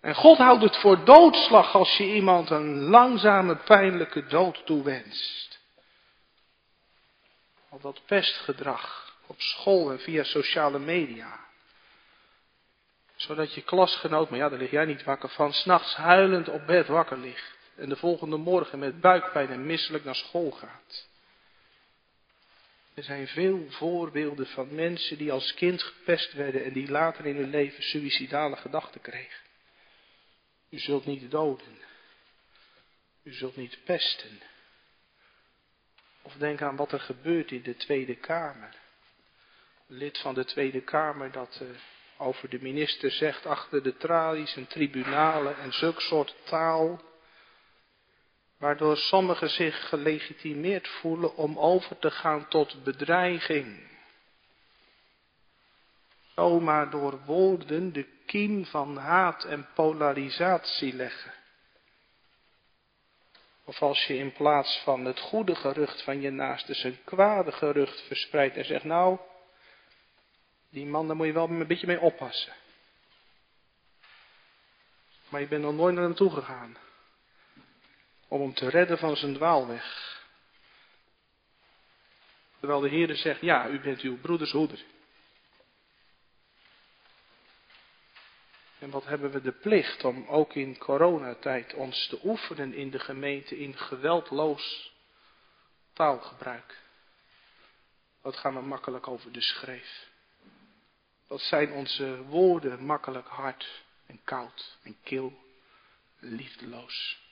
En 0.01 0.15
God 0.15 0.37
houdt 0.37 0.63
het 0.63 0.77
voor 0.77 1.05
doodslag 1.05 1.75
als 1.75 1.97
je 1.97 2.13
iemand 2.13 2.49
een 2.49 2.81
langzame, 2.81 3.55
pijnlijke 3.55 4.25
dood 4.25 4.65
toewenst. 4.65 5.59
Al 7.69 7.79
dat 7.79 8.01
pestgedrag 8.05 9.15
op 9.27 9.41
school 9.41 9.91
en 9.91 9.99
via 9.99 10.23
sociale 10.23 10.79
media. 10.79 11.39
Zodat 13.15 13.53
je 13.53 13.61
klasgenoot, 13.61 14.29
maar 14.29 14.39
ja, 14.39 14.49
daar 14.49 14.59
lig 14.59 14.71
jij 14.71 14.85
niet 14.85 15.03
wakker 15.03 15.29
van, 15.29 15.53
s'nachts 15.53 15.95
huilend 15.95 16.49
op 16.49 16.65
bed 16.65 16.87
wakker 16.87 17.17
ligt. 17.17 17.57
En 17.75 17.89
de 17.89 17.95
volgende 17.95 18.37
morgen 18.37 18.79
met 18.79 19.01
buikpijn 19.01 19.49
en 19.49 19.65
misselijk 19.65 20.03
naar 20.03 20.15
school 20.15 20.51
gaat. 20.51 21.11
Er 22.93 23.03
zijn 23.03 23.27
veel 23.27 23.65
voorbeelden 23.69 24.47
van 24.47 24.75
mensen 24.75 25.17
die 25.17 25.31
als 25.31 25.53
kind 25.53 25.83
gepest 25.83 26.33
werden 26.33 26.63
en 26.63 26.73
die 26.73 26.91
later 26.91 27.25
in 27.25 27.35
hun 27.35 27.49
leven 27.49 27.83
suïcidale 27.83 28.55
gedachten 28.55 29.01
kregen. 29.01 29.41
U 30.69 30.79
zult 30.79 31.05
niet 31.05 31.31
doden. 31.31 31.77
U 33.23 33.33
zult 33.33 33.55
niet 33.55 33.77
pesten. 33.83 34.41
Of 36.21 36.33
denk 36.33 36.61
aan 36.61 36.75
wat 36.75 36.91
er 36.91 36.99
gebeurt 36.99 37.51
in 37.51 37.61
de 37.61 37.75
Tweede 37.75 38.15
Kamer. 38.15 38.75
Lid 39.87 40.17
van 40.17 40.33
de 40.33 40.45
Tweede 40.45 40.81
Kamer 40.81 41.31
dat 41.31 41.59
uh, 41.61 41.69
over 42.17 42.49
de 42.49 42.61
minister 42.61 43.11
zegt 43.11 43.45
achter 43.45 43.83
de 43.83 43.97
tralies 43.97 44.55
en 44.55 44.67
tribunalen 44.67 45.57
en 45.57 45.73
zulk 45.73 46.01
soort 46.01 46.35
taal 46.43 47.01
waardoor 48.63 48.97
sommigen 48.97 49.49
zich 49.49 49.89
gelegitimeerd 49.89 50.87
voelen 50.87 51.35
om 51.35 51.59
over 51.59 51.99
te 51.99 52.11
gaan 52.11 52.47
tot 52.47 52.83
bedreiging. 52.83 53.87
Zomaar 56.35 56.89
door 56.89 57.19
woorden 57.25 57.93
de 57.93 58.07
kiem 58.25 58.65
van 58.65 58.97
haat 58.97 59.43
en 59.43 59.67
polarisatie 59.73 60.93
leggen. 60.93 61.33
Of 63.63 63.81
als 63.81 64.05
je 64.05 64.17
in 64.17 64.33
plaats 64.33 64.81
van 64.83 65.05
het 65.05 65.19
goede 65.19 65.55
gerucht 65.55 66.03
van 66.03 66.21
je 66.21 66.29
naaste 66.29 66.73
zijn 66.73 67.03
kwade 67.03 67.51
gerucht 67.51 68.01
verspreidt 68.01 68.57
en 68.57 68.65
zegt, 68.65 68.83
nou, 68.83 69.17
die 70.69 70.85
man, 70.85 71.07
daar 71.07 71.15
moet 71.15 71.27
je 71.27 71.33
wel 71.33 71.49
een 71.49 71.67
beetje 71.67 71.87
mee 71.87 72.01
oppassen. 72.01 72.53
Maar 75.29 75.41
je 75.41 75.47
bent 75.47 75.63
nog 75.63 75.73
nooit 75.73 75.95
naar 75.95 76.03
hem 76.03 76.15
toe 76.15 76.31
gegaan 76.31 76.77
om 78.33 78.41
hem 78.41 78.53
te 78.53 78.69
redden 78.69 78.97
van 78.97 79.15
zijn 79.15 79.33
dwaalweg. 79.33 80.21
Terwijl 82.59 82.79
de 82.79 82.89
Heer 82.89 83.15
zegt, 83.15 83.41
ja, 83.41 83.67
u 83.67 83.79
bent 83.79 84.01
uw 84.01 84.17
broeders 84.17 84.51
hoeder. 84.51 84.83
En 88.79 88.89
wat 88.89 89.05
hebben 89.05 89.31
we 89.31 89.41
de 89.41 89.51
plicht 89.51 90.03
om 90.03 90.27
ook 90.27 90.53
in 90.53 90.77
coronatijd 90.77 91.73
ons 91.73 92.07
te 92.07 92.19
oefenen 92.23 92.73
in 92.73 92.89
de 92.89 92.99
gemeente 92.99 93.59
in 93.59 93.77
geweldloos 93.77 94.93
taalgebruik. 95.93 96.81
Wat 98.21 98.37
gaan 98.37 98.53
we 98.53 98.61
makkelijk 98.61 99.07
over 99.07 99.31
de 99.31 99.41
schreef? 99.41 100.07
Wat 101.27 101.41
zijn 101.41 101.71
onze 101.71 102.23
woorden 102.23 102.85
makkelijk 102.85 103.27
hard 103.27 103.83
en 104.05 104.19
koud 104.23 104.77
en 104.83 104.97
kil, 105.03 105.43
liefdeloos? 106.19 107.22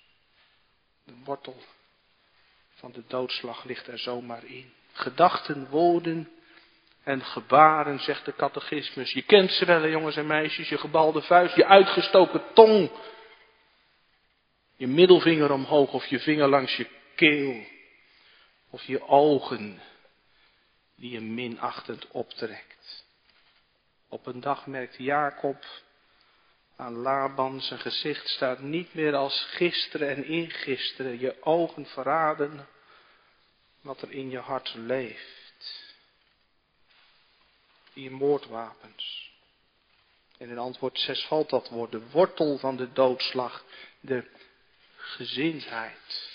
De 1.12 1.17
wortel 1.24 1.58
van 2.74 2.91
de 2.91 3.04
doodslag 3.08 3.63
ligt 3.63 3.88
er 3.88 4.00
zomaar 4.00 4.45
in. 4.45 4.74
Gedachten, 4.91 5.69
woorden 5.69 6.32
en 7.04 7.21
gebaren, 7.21 8.00
zegt 8.00 8.26
de 8.26 8.36
catechismus. 8.36 9.12
Je 9.12 9.21
kent 9.21 9.52
ze 9.52 9.65
wel, 9.65 9.88
jongens 9.88 10.15
en 10.15 10.28
meisjes. 10.28 10.69
Je 10.69 10.78
gebalde 10.78 11.21
vuist, 11.21 11.56
je 11.56 11.65
uitgestoken 11.65 12.43
tong. 12.54 12.91
Je 14.76 14.88
middelvinger 14.88 15.52
omhoog 15.52 15.93
of 15.93 16.06
je 16.06 16.19
vinger 16.19 16.47
langs 16.47 16.76
je 16.76 16.88
keel. 17.15 17.65
Of 18.69 18.84
je 18.84 19.08
ogen 19.08 19.82
die 20.95 21.12
je 21.12 21.21
minachtend 21.21 22.08
optrekt. 22.08 23.06
Op 24.10 24.26
een 24.26 24.39
dag 24.39 24.67
merkt 24.67 24.95
Jacob 24.97 25.65
aan 26.81 26.97
Laban. 26.97 27.61
Zijn 27.61 27.79
gezicht 27.79 28.27
staat 28.27 28.59
niet 28.59 28.93
meer 28.93 29.15
als 29.15 29.43
gisteren 29.49 30.09
en 30.09 30.25
ingisteren. 30.25 31.19
Je 31.19 31.43
ogen 31.43 31.85
verraden 31.85 32.67
wat 33.81 34.01
er 34.01 34.11
in 34.11 34.29
je 34.29 34.39
hart 34.39 34.73
leeft. 34.75 35.93
Die 37.93 38.11
moordwapens. 38.11 39.31
En 40.37 40.49
in 40.49 40.57
antwoord 40.57 40.99
6 40.99 41.25
valt 41.25 41.49
dat 41.49 41.69
woord, 41.69 41.91
de 41.91 42.09
wortel 42.09 42.57
van 42.57 42.75
de 42.75 42.91
doodslag, 42.91 43.63
de 43.99 44.27
gezindheid. 44.95 46.29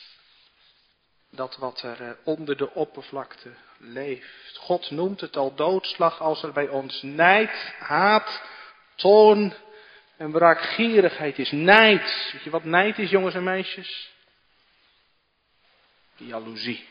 Dat 1.31 1.57
wat 1.57 1.83
er 1.83 2.03
eh, 2.03 2.11
onder 2.25 2.57
de 2.57 2.75
oppervlakte 2.75 3.55
leeft. 3.79 4.57
God 4.57 4.91
noemt 4.91 5.21
het 5.21 5.37
al 5.37 5.55
doodslag 5.55 6.21
als 6.21 6.43
er 6.43 6.53
bij 6.53 6.69
ons 6.69 7.03
nijd, 7.03 7.75
haat, 7.79 8.43
toorn 8.95 9.55
en 10.17 10.31
wraakgierigheid 10.31 11.39
is 11.39 11.51
nijd. 11.51 12.31
Weet 12.33 12.43
je 12.43 12.51
wat 12.51 12.65
nijd 12.65 12.99
is, 12.99 13.11
jongens 13.11 13.35
en 13.35 13.45
meisjes? 13.45 14.11
Jaloezie. 16.17 16.87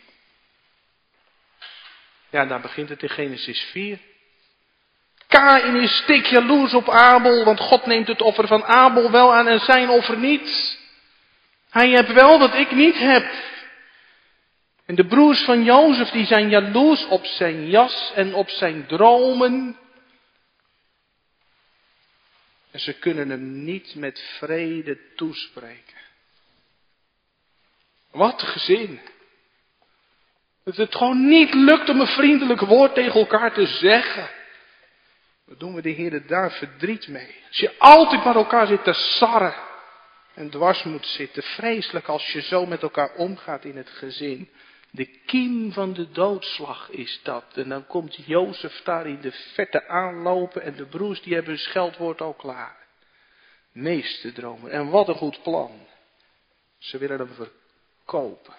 Ja, 2.29 2.45
daar 2.45 2.61
begint 2.61 2.89
het 2.89 3.01
in 3.01 3.09
Genesis 3.09 3.61
4. 3.61 3.99
Kain 5.27 5.75
is 5.75 5.97
stik 5.97 6.25
jaloers 6.25 6.73
op 6.73 6.89
Abel, 6.89 7.43
want 7.43 7.59
God 7.59 7.85
neemt 7.85 8.07
het 8.07 8.21
offer 8.21 8.47
van 8.47 8.63
Abel 8.63 9.11
wel 9.11 9.33
aan 9.33 9.47
en 9.47 9.59
zijn 9.59 9.89
offer 9.89 10.17
niet. 10.17 10.79
Hij 11.69 11.89
heeft 11.89 12.13
wel 12.13 12.39
wat 12.39 12.55
ik 12.55 12.71
niet 12.71 12.97
heb. 12.97 13.31
En 14.85 14.95
de 14.95 15.05
broers 15.05 15.43
van 15.43 15.63
Jozef 15.63 16.09
die 16.09 16.25
zijn 16.25 16.49
jaloers 16.49 17.07
op 17.07 17.25
zijn 17.25 17.69
jas 17.69 18.11
en 18.15 18.33
op 18.33 18.49
zijn 18.49 18.85
dromen. 18.85 19.77
En 22.75 22.81
ze 22.81 22.93
kunnen 22.93 23.29
hem 23.29 23.63
niet 23.63 23.95
met 23.95 24.19
vrede 24.37 24.97
toespreken. 25.15 25.97
Wat 28.11 28.41
gezin. 28.41 28.99
Dat 30.63 30.75
het 30.75 30.95
gewoon 30.95 31.27
niet 31.27 31.53
lukt 31.53 31.89
om 31.89 31.99
een 31.99 32.07
vriendelijk 32.07 32.61
woord 32.61 32.93
tegen 32.93 33.19
elkaar 33.19 33.53
te 33.53 33.65
zeggen. 33.65 34.29
Wat 35.45 35.59
doen 35.59 35.75
we 35.75 35.81
de 35.81 35.89
Heer 35.89 36.27
daar 36.27 36.51
verdriet 36.51 37.07
mee? 37.07 37.35
Als 37.47 37.57
je 37.57 37.77
altijd 37.77 38.25
met 38.25 38.35
elkaar 38.35 38.67
zit 38.67 38.83
te 38.83 38.93
sarren 38.93 39.55
en 40.33 40.49
dwars 40.49 40.83
moet 40.83 41.05
zitten. 41.05 41.43
Vreselijk 41.43 42.07
als 42.07 42.31
je 42.31 42.41
zo 42.41 42.65
met 42.65 42.81
elkaar 42.81 43.13
omgaat 43.13 43.65
in 43.65 43.77
het 43.77 43.89
gezin. 43.89 44.49
De 44.95 45.05
kiem 45.05 45.71
van 45.71 45.93
de 45.93 46.11
doodslag 46.11 46.89
is 46.89 47.19
dat. 47.23 47.57
En 47.57 47.69
dan 47.69 47.87
komt 47.87 48.15
Jozef 48.25 48.81
daar 48.83 49.07
in 49.07 49.21
de 49.21 49.31
vette 49.31 49.87
aanlopen 49.87 50.61
en 50.61 50.75
de 50.75 50.85
broers 50.85 51.21
die 51.21 51.33
hebben 51.33 51.53
hun 51.53 51.63
scheldwoord 51.63 52.21
al 52.21 52.33
klaar. 52.33 52.87
Meeste 53.71 54.31
dromen. 54.31 54.71
En 54.71 54.89
wat 54.89 55.07
een 55.07 55.15
goed 55.15 55.41
plan. 55.43 55.87
Ze 56.77 56.97
willen 56.97 57.17
hem 57.17 57.33
verkopen. 57.33 58.53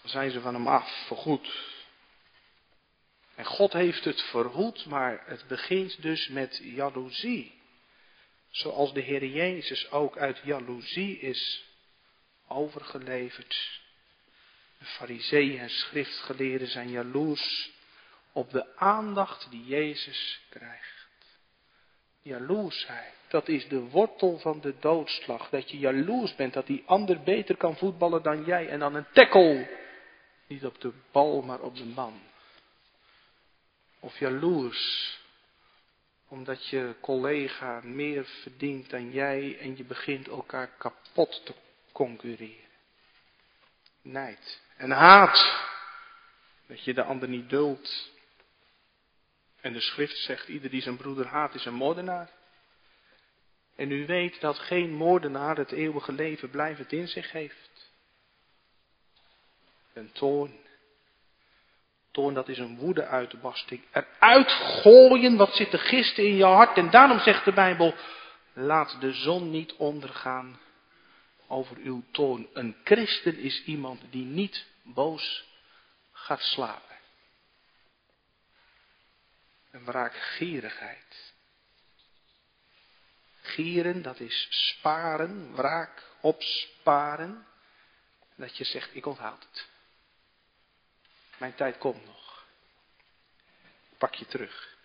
Dan 0.00 0.10
zijn 0.10 0.30
ze 0.30 0.40
van 0.40 0.54
hem 0.54 0.68
af, 0.68 1.04
voorgoed. 1.06 1.70
En 3.34 3.44
God 3.44 3.72
heeft 3.72 4.04
het 4.04 4.20
verhoed, 4.20 4.86
maar 4.86 5.22
het 5.26 5.44
begint 5.48 6.02
dus 6.02 6.28
met 6.28 6.60
jaloezie. 6.62 7.60
Zoals 8.50 8.92
de 8.92 9.00
Heer 9.00 9.26
Jezus 9.26 9.90
ook 9.90 10.16
uit 10.16 10.40
jaloezie 10.44 11.18
is 11.18 11.64
overgeleverd. 12.48 13.81
De 14.82 14.88
fariseeën 14.88 15.58
en 15.58 15.70
schriftgeleerden 15.70 16.68
zijn 16.68 16.90
jaloers 16.90 17.70
op 18.32 18.50
de 18.50 18.76
aandacht 18.76 19.50
die 19.50 19.64
Jezus 19.64 20.40
krijgt. 20.48 21.38
Jaloersheid, 22.22 23.14
dat 23.28 23.48
is 23.48 23.68
de 23.68 23.80
wortel 23.80 24.38
van 24.38 24.60
de 24.60 24.74
doodslag. 24.80 25.48
Dat 25.50 25.70
je 25.70 25.78
jaloers 25.78 26.34
bent 26.34 26.52
dat 26.52 26.66
die 26.66 26.82
ander 26.86 27.22
beter 27.22 27.56
kan 27.56 27.76
voetballen 27.76 28.22
dan 28.22 28.44
jij 28.44 28.68
en 28.68 28.78
dan 28.78 28.94
een 28.94 29.06
tackle. 29.12 29.68
Niet 30.46 30.64
op 30.64 30.80
de 30.80 30.92
bal, 31.12 31.42
maar 31.42 31.60
op 31.60 31.76
de 31.76 31.84
man. 31.84 32.20
Of 34.00 34.18
jaloers 34.18 35.20
omdat 36.28 36.66
je 36.66 36.94
collega 37.00 37.80
meer 37.84 38.24
verdient 38.24 38.90
dan 38.90 39.10
jij 39.10 39.58
en 39.58 39.76
je 39.76 39.84
begint 39.84 40.28
elkaar 40.28 40.68
kapot 40.78 41.44
te 41.44 41.54
concurreren. 41.92 42.70
Nijd 44.02 44.60
en 44.82 44.90
haat. 44.90 45.60
Dat 46.66 46.84
je 46.84 46.94
de 46.94 47.02
ander 47.02 47.28
niet 47.28 47.50
duldt. 47.50 48.10
En 49.60 49.72
de 49.72 49.80
schrift 49.80 50.16
zegt, 50.16 50.48
ieder 50.48 50.70
die 50.70 50.82
zijn 50.82 50.96
broeder 50.96 51.26
haat 51.26 51.54
is 51.54 51.64
een 51.64 51.74
moordenaar. 51.74 52.30
En 53.76 53.90
u 53.90 54.06
weet 54.06 54.40
dat 54.40 54.58
geen 54.58 54.94
moordenaar 54.94 55.56
het 55.56 55.72
eeuwige 55.72 56.12
leven 56.12 56.50
blijvend 56.50 56.92
in 56.92 57.08
zich 57.08 57.32
heeft. 57.32 57.90
En 59.92 60.12
toorn 60.12 60.60
Toorn, 62.10 62.34
dat 62.34 62.48
is 62.48 62.58
een 62.58 62.76
woedeuitbarsting. 62.76 63.82
Eruit 63.92 64.50
gooien 64.50 65.36
wat 65.36 65.54
zit 65.54 65.70
te 65.70 65.78
gisten 65.78 66.24
in 66.24 66.36
je 66.36 66.44
hart. 66.44 66.76
En 66.76 66.90
daarom 66.90 67.18
zegt 67.18 67.44
de 67.44 67.52
Bijbel, 67.52 67.94
laat 68.52 68.96
de 69.00 69.12
zon 69.12 69.50
niet 69.50 69.74
ondergaan 69.76 70.60
over 71.46 71.76
uw 71.76 72.02
toorn. 72.10 72.46
Een 72.52 72.76
christen 72.84 73.38
is 73.38 73.64
iemand 73.64 74.00
die 74.10 74.24
niet 74.24 74.66
boos 74.82 75.44
gaat 76.12 76.40
slapen. 76.40 76.96
Een 79.70 79.84
wraakgierigheid. 79.84 81.32
Gieren, 83.42 84.02
dat 84.02 84.20
is 84.20 84.46
sparen, 84.50 85.54
wraak, 85.56 86.02
opsparen. 86.20 87.46
Dat 88.34 88.56
je 88.56 88.64
zegt, 88.64 88.94
ik 88.94 89.06
onthoud 89.06 89.42
het. 89.42 89.66
Mijn 91.36 91.54
tijd 91.54 91.78
komt 91.78 92.04
nog. 92.04 92.46
Pak 93.98 94.14
je 94.14 94.26
terug. 94.26 94.76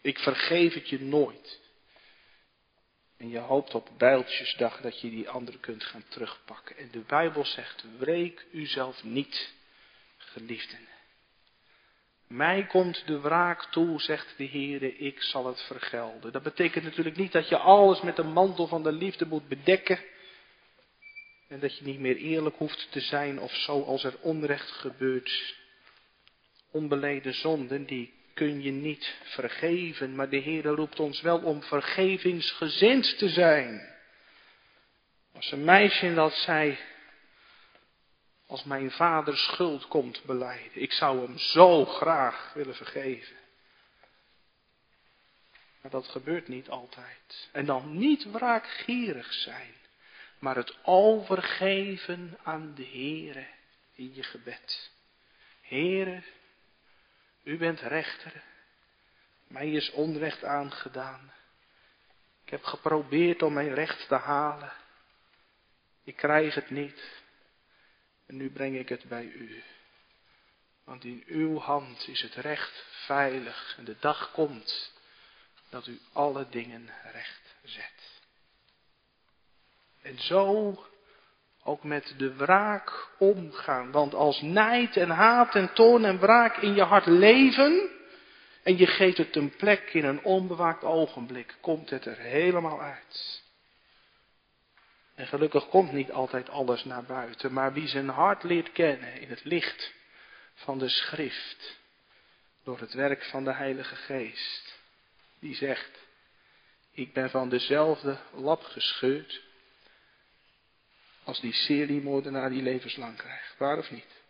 Ik 0.00 0.18
vergeef 0.18 0.74
het 0.74 0.88
je 0.88 1.00
nooit. 1.00 1.60
En 3.22 3.30
je 3.30 3.38
hoopt 3.38 3.74
op 3.74 3.88
bijltjesdag 3.98 4.80
dat 4.80 5.00
je 5.00 5.10
die 5.10 5.28
andere 5.28 5.58
kunt 5.58 5.84
gaan 5.84 6.04
terugpakken. 6.08 6.76
En 6.76 6.88
de 6.90 6.98
Bijbel 6.98 7.44
zegt, 7.44 7.84
wreek 7.98 8.46
uzelf 8.52 9.04
niet, 9.04 9.52
geliefden. 10.16 10.78
Mij 12.26 12.66
komt 12.66 13.06
de 13.06 13.20
wraak 13.20 13.64
toe, 13.64 14.00
zegt 14.00 14.34
de 14.36 14.44
Heer, 14.44 15.00
ik 15.00 15.22
zal 15.22 15.46
het 15.46 15.60
vergelden. 15.60 16.32
Dat 16.32 16.42
betekent 16.42 16.84
natuurlijk 16.84 17.16
niet 17.16 17.32
dat 17.32 17.48
je 17.48 17.56
alles 17.56 18.00
met 18.00 18.16
de 18.16 18.24
mantel 18.24 18.66
van 18.66 18.82
de 18.82 18.92
liefde 18.92 19.26
moet 19.26 19.48
bedekken. 19.48 19.98
En 21.48 21.60
dat 21.60 21.78
je 21.78 21.84
niet 21.84 22.00
meer 22.00 22.16
eerlijk 22.16 22.56
hoeft 22.56 22.92
te 22.92 23.00
zijn 23.00 23.40
of 23.40 23.52
zo 23.54 23.82
als 23.82 24.04
er 24.04 24.18
onrecht 24.20 24.70
gebeurt 24.70 25.56
onbeleden 26.70 27.34
zonden, 27.34 27.84
die 27.84 28.21
kun 28.34 28.62
je 28.62 28.70
niet 28.70 29.14
vergeven, 29.22 30.14
maar 30.14 30.28
de 30.28 30.36
Heer 30.36 30.64
roept 30.64 31.00
ons 31.00 31.20
wel 31.20 31.38
om 31.38 31.62
vergevingsgezind 31.62 33.18
te 33.18 33.28
zijn. 33.28 33.90
Als 35.34 35.52
een 35.52 35.64
meisje 35.64 36.14
dat 36.14 36.34
zei, 36.34 36.78
als 38.46 38.64
mijn 38.64 38.90
vader 38.90 39.36
schuld 39.36 39.88
komt 39.88 40.24
beleiden, 40.24 40.82
ik 40.82 40.92
zou 40.92 41.26
hem 41.26 41.38
zo 41.38 41.84
graag 41.84 42.52
willen 42.54 42.74
vergeven. 42.74 43.36
Maar 45.80 45.90
dat 45.90 46.08
gebeurt 46.08 46.48
niet 46.48 46.68
altijd. 46.68 47.48
En 47.52 47.64
dan 47.64 47.98
niet 47.98 48.30
wraakgierig 48.30 49.32
zijn, 49.32 49.74
maar 50.38 50.56
het 50.56 50.76
overgeven 50.82 52.38
aan 52.42 52.74
de 52.74 52.86
Heere 52.86 53.46
in 53.94 54.14
je 54.14 54.22
gebed. 54.22 54.90
Heere, 55.60 56.22
u 57.42 57.56
bent 57.56 57.80
rechter. 57.80 58.42
Mij 59.46 59.70
is 59.70 59.90
onrecht 59.90 60.44
aangedaan. 60.44 61.32
Ik 62.44 62.50
heb 62.50 62.64
geprobeerd 62.64 63.42
om 63.42 63.52
mijn 63.52 63.74
recht 63.74 64.08
te 64.08 64.14
halen. 64.14 64.72
Ik 66.04 66.16
krijg 66.16 66.54
het 66.54 66.70
niet. 66.70 67.20
En 68.26 68.36
nu 68.36 68.50
breng 68.50 68.76
ik 68.76 68.88
het 68.88 69.04
bij 69.04 69.24
u. 69.24 69.62
Want 70.84 71.04
in 71.04 71.22
uw 71.26 71.58
hand 71.58 72.08
is 72.08 72.22
het 72.22 72.34
recht 72.34 72.84
veilig. 73.06 73.74
En 73.78 73.84
de 73.84 73.96
dag 73.98 74.32
komt 74.32 74.92
dat 75.68 75.86
u 75.86 76.00
alle 76.12 76.48
dingen 76.48 76.90
recht 77.12 77.54
zet. 77.62 78.20
En 80.02 80.18
zo 80.18 80.86
ook 81.64 81.84
met 81.84 82.14
de 82.16 82.34
wraak 82.34 83.08
omgaan. 83.18 83.90
Want 83.90 84.14
als 84.14 84.40
nijd 84.40 84.96
en 84.96 85.10
haat 85.10 85.54
en 85.54 85.72
toorn 85.72 86.04
en 86.04 86.18
wraak 86.18 86.56
in 86.56 86.74
je 86.74 86.82
hart 86.82 87.06
leven 87.06 87.90
en 88.62 88.76
je 88.76 88.86
geeft 88.86 89.16
het 89.16 89.36
een 89.36 89.56
plek 89.56 89.92
in 89.92 90.04
een 90.04 90.24
onbewaakt 90.24 90.84
ogenblik, 90.84 91.56
komt 91.60 91.90
het 91.90 92.04
er 92.04 92.18
helemaal 92.18 92.82
uit. 92.82 93.42
En 95.14 95.26
gelukkig 95.26 95.68
komt 95.68 95.92
niet 95.92 96.12
altijd 96.12 96.50
alles 96.50 96.84
naar 96.84 97.04
buiten, 97.04 97.52
maar 97.52 97.72
wie 97.72 97.86
zijn 97.86 98.08
hart 98.08 98.42
leert 98.42 98.72
kennen 98.72 99.20
in 99.20 99.28
het 99.28 99.44
licht 99.44 99.92
van 100.54 100.78
de 100.78 100.88
schrift, 100.88 101.80
door 102.64 102.78
het 102.78 102.92
werk 102.92 103.24
van 103.24 103.44
de 103.44 103.52
Heilige 103.52 103.96
Geest, 103.96 104.78
die 105.38 105.54
zegt, 105.54 105.98
ik 106.92 107.12
ben 107.12 107.30
van 107.30 107.48
dezelfde 107.48 108.18
lap 108.32 108.62
gescheurd 108.62 109.42
als 111.24 111.40
die 111.40 111.52
seriemoordenaar 111.52 112.50
die 112.50 112.62
levenslang 112.62 113.16
krijgt. 113.16 113.58
Waar 113.58 113.78
of 113.78 113.90
niet? 113.90 114.20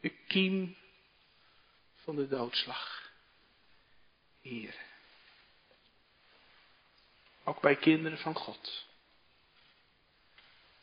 De 0.00 0.08
kiem 0.08 0.76
van 1.94 2.16
de 2.16 2.28
doodslag. 2.28 3.10
Hier. 4.40 4.74
Ook 7.44 7.60
bij 7.60 7.76
kinderen 7.76 8.18
van 8.18 8.34
God. 8.34 8.86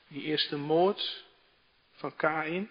Die 0.08 0.24
eerste 0.24 0.58
moord 0.58 1.24
van 1.92 2.16
Kain. 2.16 2.70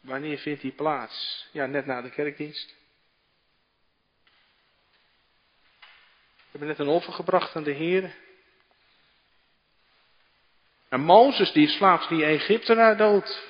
Wanneer 0.00 0.38
vindt 0.38 0.60
die 0.60 0.72
plaats? 0.72 1.46
Ja, 1.52 1.66
net 1.66 1.86
na 1.86 2.02
de 2.02 2.10
kerkdienst. 2.10 2.76
We 6.36 6.58
hebben 6.58 6.68
net 6.68 6.78
een 6.78 6.94
offer 6.94 7.12
gebracht 7.12 7.56
aan 7.56 7.62
de 7.62 7.72
Heer. 7.72 8.16
En 10.88 11.00
Mozes 11.00 11.52
die 11.52 11.68
slaat 11.68 12.08
die 12.08 12.24
Egyptenaar 12.24 12.96
dood. 12.96 13.46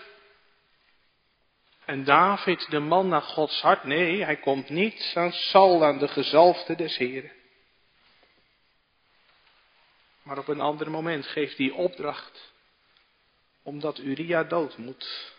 En 1.85 2.05
David, 2.05 2.71
de 2.71 2.79
man 2.79 3.09
naar 3.09 3.23
Gods 3.23 3.61
hart, 3.61 3.85
nee, 3.85 4.25
hij 4.25 4.37
komt 4.37 4.69
niet 4.69 5.13
aan 5.15 5.33
Saul, 5.33 5.85
aan 5.85 5.99
de 5.99 6.09
gezalfde 6.09 6.75
des 6.75 6.97
Heren. 6.97 7.33
Maar 10.23 10.39
op 10.39 10.49
een 10.49 10.61
ander 10.61 10.91
moment 10.91 11.27
geeft 11.27 11.59
hij 11.59 11.71
opdracht, 11.71 12.53
omdat 13.63 13.99
Uria 13.99 14.45
dood 14.45 14.77
moet. 14.77 15.33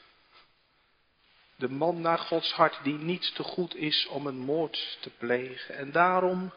De 1.55 1.69
man 1.69 2.01
naar 2.01 2.19
Gods 2.19 2.51
hart 2.51 2.83
die 2.83 2.97
niet 2.97 3.35
te 3.35 3.43
goed 3.43 3.75
is 3.75 4.07
om 4.07 4.27
een 4.27 4.39
moord 4.39 4.97
te 5.01 5.09
plegen. 5.09 5.75
En 5.75 5.91
daarom 5.91 6.53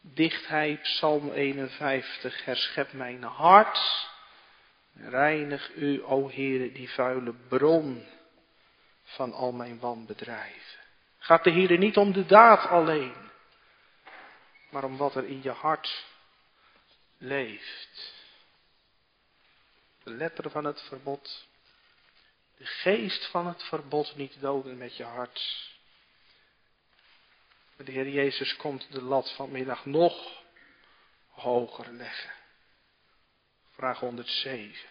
dicht 0.00 0.48
hij 0.48 0.78
Psalm 0.82 1.32
51, 1.32 2.44
herschep 2.44 2.92
mijn 2.92 3.22
hart, 3.22 4.08
reinig 4.96 5.74
u, 5.74 6.02
o 6.02 6.28
Heere, 6.30 6.72
die 6.72 6.90
vuile 6.90 7.32
bron 7.48 8.06
van 9.02 9.32
al 9.32 9.52
mijn 9.52 9.78
wanbedrijven. 9.78 10.80
Gaat 11.18 11.44
de 11.44 11.50
Heer 11.50 11.78
niet 11.78 11.96
om 11.96 12.12
de 12.12 12.26
daad 12.26 12.68
alleen, 12.68 13.14
maar 14.70 14.84
om 14.84 14.96
wat 14.96 15.14
er 15.14 15.24
in 15.24 15.42
je 15.42 15.50
hart 15.50 16.04
leeft. 17.18 18.14
De 20.02 20.10
letter 20.10 20.50
van 20.50 20.64
het 20.64 20.82
verbod, 20.82 21.46
de 22.56 22.66
geest 22.66 23.26
van 23.26 23.46
het 23.46 23.62
verbod 23.62 24.16
niet 24.16 24.40
doden 24.40 24.78
met 24.78 24.96
je 24.96 25.04
hart. 25.04 25.74
De 27.76 27.92
Heer 27.92 28.08
Jezus 28.08 28.56
komt 28.56 28.92
de 28.92 29.02
lat 29.02 29.32
vanmiddag 29.32 29.84
nog 29.84 30.42
hoger 31.30 31.92
leggen. 31.92 32.35
Vraag 33.76 33.98
107. 33.98 34.88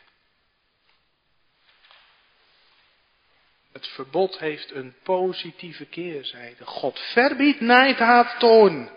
Het 3.72 3.88
verbod 3.88 4.38
heeft 4.40 4.72
een 4.72 4.96
positieve 5.04 5.86
keerzijde. 5.86 6.66
God 6.66 7.00
verbiedt 7.00 7.60
nijd, 7.60 7.98
haat, 7.98 8.40
toorn. 8.40 8.90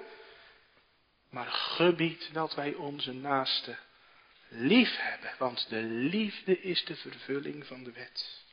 Maar 1.30 1.50
gebiedt 1.50 2.34
dat 2.34 2.54
wij 2.54 2.74
onze 2.74 3.12
naaste 3.12 3.76
lief 4.48 4.96
hebben. 4.96 5.30
Want 5.38 5.68
de 5.68 5.82
liefde 5.82 6.60
is 6.60 6.84
de 6.84 6.96
vervulling 6.96 7.66
van 7.66 7.84
de 7.84 7.92
wet. 7.92 8.44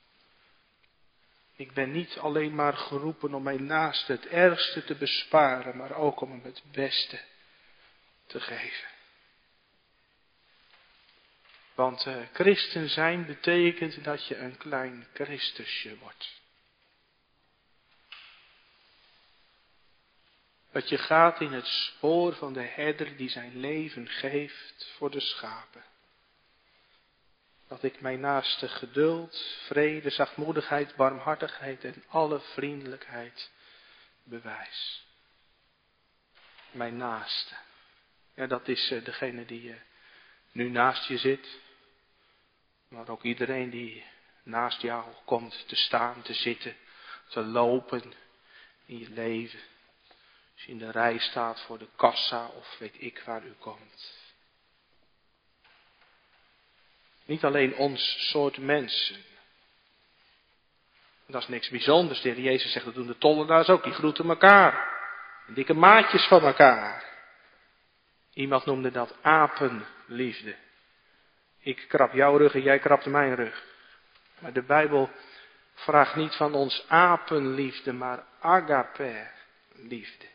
Ik 1.55 1.73
ben 1.73 1.91
niet 1.91 2.17
alleen 2.17 2.55
maar 2.55 2.77
geroepen 2.77 3.33
om 3.33 3.43
mijn 3.43 3.65
naaste 3.65 4.11
het 4.11 4.27
ergste 4.27 4.83
te 4.83 4.95
besparen, 4.95 5.77
maar 5.77 5.95
ook 5.95 6.21
om 6.21 6.31
hem 6.31 6.43
het 6.43 6.61
beste 6.71 7.19
te 8.27 8.39
geven. 8.39 8.94
Want 11.75 12.05
uh, 12.05 12.17
christen 12.33 12.89
zijn 12.89 13.25
betekent 13.25 14.03
dat 14.03 14.27
je 14.27 14.37
een 14.37 14.57
klein 14.57 15.07
Christusje 15.13 15.97
wordt. 15.97 16.43
Dat 20.71 20.89
je 20.89 20.97
gaat 20.97 21.41
in 21.41 21.51
het 21.51 21.65
spoor 21.65 22.33
van 22.33 22.53
de 22.53 22.61
herder 22.61 23.17
die 23.17 23.29
zijn 23.29 23.59
leven 23.59 24.07
geeft 24.07 24.93
voor 24.97 25.11
de 25.11 25.19
schapen. 25.19 25.83
Dat 27.67 27.83
ik 27.83 28.01
mijn 28.01 28.19
naaste 28.19 28.67
geduld, 28.67 29.59
vrede, 29.65 30.09
zachtmoedigheid, 30.09 30.95
barmhartigheid 30.95 31.83
en 31.83 32.03
alle 32.07 32.39
vriendelijkheid 32.39 33.51
bewijs. 34.23 35.05
Mijn 36.71 36.97
naaste. 36.97 37.55
Ja, 38.33 38.47
dat 38.47 38.67
is 38.67 38.91
uh, 38.91 39.05
degene 39.05 39.45
die 39.45 39.69
uh, 39.69 39.75
nu 40.55 40.69
naast 40.69 41.07
je 41.07 41.17
zit. 41.17 41.59
Maar 42.87 43.09
ook 43.09 43.23
iedereen 43.23 43.69
die 43.69 44.03
naast 44.43 44.81
jou 44.81 45.05
komt 45.25 45.67
te 45.67 45.75
staan, 45.75 46.21
te 46.21 46.33
zitten, 46.33 46.75
te 47.27 47.43
lopen 47.43 48.13
in 48.85 48.99
je 48.99 49.09
leven. 49.09 49.59
Als 50.53 50.63
je 50.63 50.71
in 50.71 50.77
de 50.77 50.91
rij 50.91 51.17
staat 51.17 51.61
voor 51.61 51.77
de 51.77 51.87
kassa 51.95 52.47
of 52.47 52.75
weet 52.79 52.95
ik 52.97 53.21
waar 53.25 53.45
u 53.45 53.53
komt. 53.59 54.13
Niet 57.25 57.43
alleen 57.43 57.75
ons 57.75 58.29
soort 58.29 58.57
mensen. 58.57 59.23
Dat 61.27 61.41
is 61.41 61.47
niks 61.47 61.69
bijzonders. 61.69 62.21
De 62.21 62.29
heer 62.29 62.43
Jezus 62.43 62.71
zegt, 62.71 62.85
dat 62.85 62.93
doen 62.93 63.07
de 63.07 63.17
tollenaars 63.17 63.69
ook. 63.69 63.83
Die 63.83 63.93
groeten 63.93 64.29
elkaar. 64.29 64.93
Dikke 65.47 65.73
maatjes 65.73 66.27
van 66.27 66.43
elkaar. 66.43 67.14
Iemand 68.35 68.65
noemde 68.65 68.91
dat 68.91 69.15
apenliefde. 69.21 70.55
Ik 71.59 71.85
krap 71.87 72.13
jouw 72.13 72.37
rug 72.37 72.53
en 72.53 72.61
jij 72.61 72.79
krapt 72.79 73.05
mijn 73.05 73.35
rug. 73.35 73.63
Maar 74.39 74.53
de 74.53 74.61
Bijbel 74.61 75.09
vraagt 75.73 76.15
niet 76.15 76.35
van 76.35 76.53
ons 76.53 76.85
apenliefde, 76.87 77.93
maar 77.93 78.23
agape 78.39 79.27
liefde. 79.71 80.25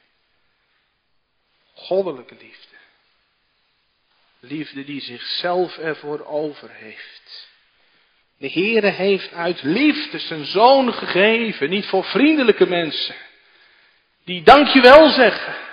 Goddelijke 1.74 2.34
liefde. 2.34 2.76
Liefde 4.40 4.84
die 4.84 5.00
zichzelf 5.00 5.78
ervoor 5.78 6.26
over 6.26 6.70
heeft. 6.70 7.48
De 8.36 8.50
Heere 8.50 8.90
heeft 8.90 9.32
uit 9.32 9.62
liefde 9.62 10.18
zijn 10.18 10.44
zoon 10.44 10.92
gegeven, 10.92 11.70
niet 11.70 11.86
voor 11.86 12.04
vriendelijke 12.04 12.66
mensen, 12.66 13.14
die 14.24 14.42
dankjewel 14.42 15.08
zeggen, 15.08 15.69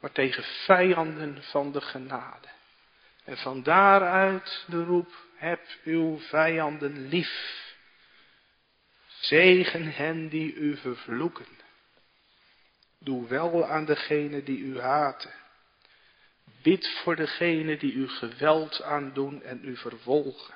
maar 0.00 0.12
tegen 0.12 0.44
vijanden 0.44 1.42
van 1.42 1.72
de 1.72 1.80
genade. 1.80 2.48
En 3.24 3.36
van 3.36 3.62
daaruit 3.62 4.64
de 4.66 4.84
roep, 4.84 5.26
heb 5.34 5.60
uw 5.84 6.18
vijanden 6.18 7.08
lief. 7.08 7.66
Zegen 9.06 9.92
hen 9.92 10.28
die 10.28 10.54
u 10.54 10.76
vervloeken. 10.76 11.46
Doe 12.98 13.28
wel 13.28 13.66
aan 13.66 13.84
degene 13.84 14.42
die 14.42 14.58
u 14.58 14.80
haten. 14.80 15.32
Bid 16.62 16.88
voor 16.88 17.16
degene 17.16 17.76
die 17.76 17.92
u 17.92 18.08
geweld 18.08 18.82
aandoen 18.82 19.42
en 19.42 19.60
u 19.64 19.76
vervolgen. 19.76 20.54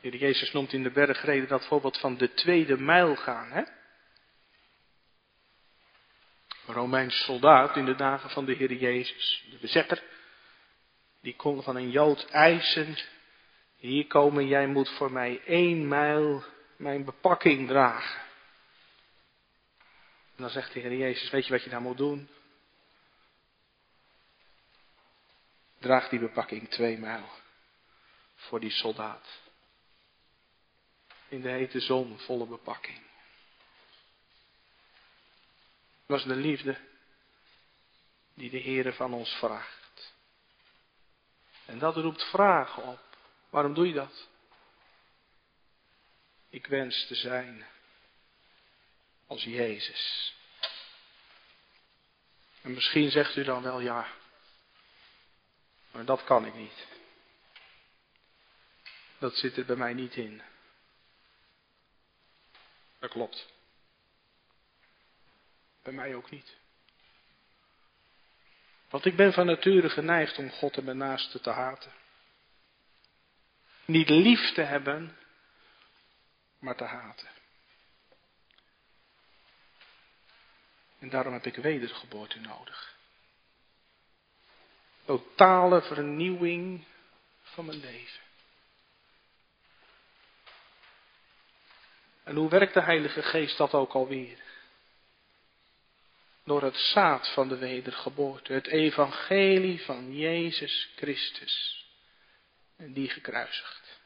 Heer 0.00 0.16
Jezus 0.16 0.52
noemt 0.52 0.72
in 0.72 0.82
de 0.82 0.90
bergreden 0.90 1.48
dat 1.48 1.66
voorbeeld 1.66 1.98
van 1.98 2.16
de 2.16 2.34
tweede 2.34 2.78
mijl 2.78 3.16
gaan. 3.16 3.50
Hè? 3.50 3.62
Romeins 6.78 7.24
soldaat 7.24 7.76
in 7.76 7.84
de 7.84 7.94
dagen 7.94 8.30
van 8.30 8.44
de 8.44 8.52
Heer 8.52 8.72
Jezus, 8.72 9.44
de 9.50 9.56
bezetter, 9.56 10.02
die 11.20 11.36
kon 11.36 11.62
van 11.62 11.76
een 11.76 11.90
Jood 11.90 12.24
eisen, 12.30 12.96
hier 13.76 14.06
komen, 14.06 14.46
jij 14.46 14.66
moet 14.66 14.88
voor 14.88 15.12
mij 15.12 15.40
één 15.44 15.88
mijl 15.88 16.44
mijn 16.76 17.04
bepakking 17.04 17.68
dragen. 17.68 18.20
En 20.36 20.44
dan 20.44 20.50
zegt 20.50 20.72
de 20.72 20.80
Heer 20.80 20.96
Jezus, 20.96 21.30
weet 21.30 21.46
je 21.46 21.52
wat 21.52 21.64
je 21.64 21.70
daar 21.70 21.80
moet 21.80 21.96
doen? 21.96 22.28
Draag 25.78 26.08
die 26.08 26.20
bepakking 26.20 26.68
twee 26.68 26.98
mijl 26.98 27.28
voor 28.34 28.60
die 28.60 28.70
soldaat. 28.70 29.40
In 31.28 31.40
de 31.40 31.48
hete 31.48 31.80
zon, 31.80 32.18
volle 32.18 32.46
bepakking 32.46 33.07
was 36.08 36.24
de 36.24 36.36
liefde 36.36 36.78
die 38.34 38.50
de 38.50 38.60
Heere 38.60 38.92
van 38.92 39.12
ons 39.14 39.30
vraagt. 39.30 40.14
En 41.64 41.78
dat 41.78 41.96
roept 41.96 42.22
vragen 42.22 42.82
op. 42.82 43.00
Waarom 43.50 43.74
doe 43.74 43.86
je 43.86 43.92
dat? 43.92 44.28
Ik 46.48 46.66
wens 46.66 47.06
te 47.06 47.14
zijn 47.14 47.66
als 49.26 49.44
Jezus. 49.44 50.34
En 52.62 52.74
misschien 52.74 53.10
zegt 53.10 53.36
u 53.36 53.44
dan 53.44 53.62
wel 53.62 53.80
ja, 53.80 54.12
maar 55.90 56.04
dat 56.04 56.24
kan 56.24 56.46
ik 56.46 56.54
niet. 56.54 56.86
Dat 59.18 59.34
zit 59.36 59.56
er 59.56 59.64
bij 59.64 59.76
mij 59.76 59.92
niet 59.92 60.14
in. 60.14 60.42
Dat 62.98 63.10
klopt. 63.10 63.57
Bij 65.88 65.96
mij 65.96 66.14
ook 66.14 66.30
niet. 66.30 66.56
Want 68.90 69.04
ik 69.04 69.16
ben 69.16 69.32
van 69.32 69.46
nature 69.46 69.90
geneigd 69.90 70.38
om 70.38 70.50
God 70.50 70.76
en 70.76 70.84
mijn 70.84 70.96
naaste 70.96 71.40
te 71.40 71.50
haten. 71.50 71.92
Niet 73.84 74.08
lief 74.08 74.52
te 74.52 74.60
hebben, 74.60 75.16
maar 76.58 76.76
te 76.76 76.84
haten. 76.84 77.28
En 80.98 81.08
daarom 81.08 81.32
heb 81.32 81.46
ik 81.46 81.56
wedergeboorte 81.56 82.38
nodig. 82.38 82.96
Totale 85.04 85.82
vernieuwing 85.82 86.84
van 87.42 87.64
mijn 87.64 87.80
leven. 87.80 88.22
En 92.24 92.36
hoe 92.36 92.48
werkt 92.48 92.74
de 92.74 92.82
Heilige 92.82 93.22
Geest 93.22 93.56
dat 93.56 93.72
ook 93.72 93.92
alweer? 93.92 94.46
Door 96.48 96.62
het 96.62 96.76
zaad 96.76 97.28
van 97.28 97.48
de 97.48 97.56
wedergeboorte, 97.56 98.52
het 98.52 98.66
evangelie 98.66 99.80
van 99.80 100.16
Jezus 100.16 100.92
Christus 100.96 101.86
en 102.76 102.92
die 102.92 103.08
gekruisigd. 103.08 104.00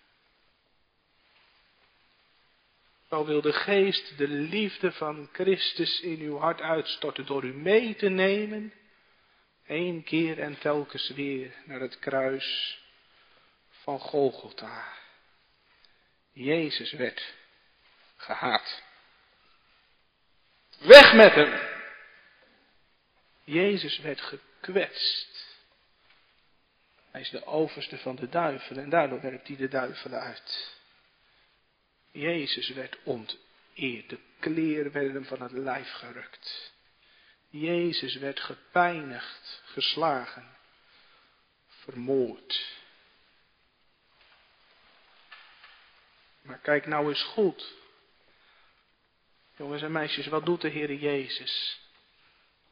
Zo 3.09 3.24
wil 3.24 3.40
de 3.40 3.53
geest 3.53 4.18
de 4.18 4.28
liefde 4.28 4.93
van 4.93 5.28
Christus 5.32 6.01
in 6.01 6.20
uw 6.20 6.38
hart 6.38 6.61
uitstorten 6.61 7.26
door 7.26 7.45
u 7.45 7.55
mee 7.55 7.95
te 7.95 8.09
nemen, 8.09 8.72
één 9.66 10.05
keer 10.05 10.40
en 10.40 10.59
telkens 10.59 11.09
weer 11.09 11.55
naar 11.64 11.80
het 11.80 11.99
kruis 11.99 12.78
van 13.70 13.99
Golgotha. 13.99 14.93
Jezus 16.32 16.93
werd 16.93 17.34
gehaat. 18.16 18.82
Weg 20.78 21.12
met 21.14 21.34
hem! 21.34 21.71
Jezus 23.45 23.99
werd 23.99 24.20
gekwetst. 24.20 25.61
Hij 27.11 27.20
is 27.20 27.30
de 27.30 27.47
overste 27.47 27.99
van 27.99 28.16
de 28.16 28.28
duivelen 28.28 28.84
en 28.84 28.90
daardoor 28.90 29.20
werpt 29.20 29.49
hij 29.49 29.57
de 29.57 29.68
duivelen 29.68 30.20
uit. 30.20 30.76
Jezus 32.11 32.68
werd 32.68 32.97
onteerd, 33.03 34.09
de 34.09 34.18
kleren 34.38 34.93
werden 34.93 35.14
hem 35.14 35.24
van 35.24 35.43
het 35.43 35.53
lijf 35.53 35.90
gerukt. 35.90 36.72
Jezus 37.49 38.16
werd 38.16 38.40
gepijnigd, 38.40 39.62
geslagen, 39.64 40.57
vermoord. 41.68 42.80
Maar 46.43 46.59
kijk 46.59 46.86
nou 46.86 47.09
eens 47.09 47.22
goed. 47.22 47.72
Jongens 49.57 49.82
en 49.82 49.93
meisjes, 49.93 50.26
wat 50.26 50.47
doet 50.47 50.61
de 50.61 50.68
Heer 50.68 50.95
Jezus? 50.95 51.82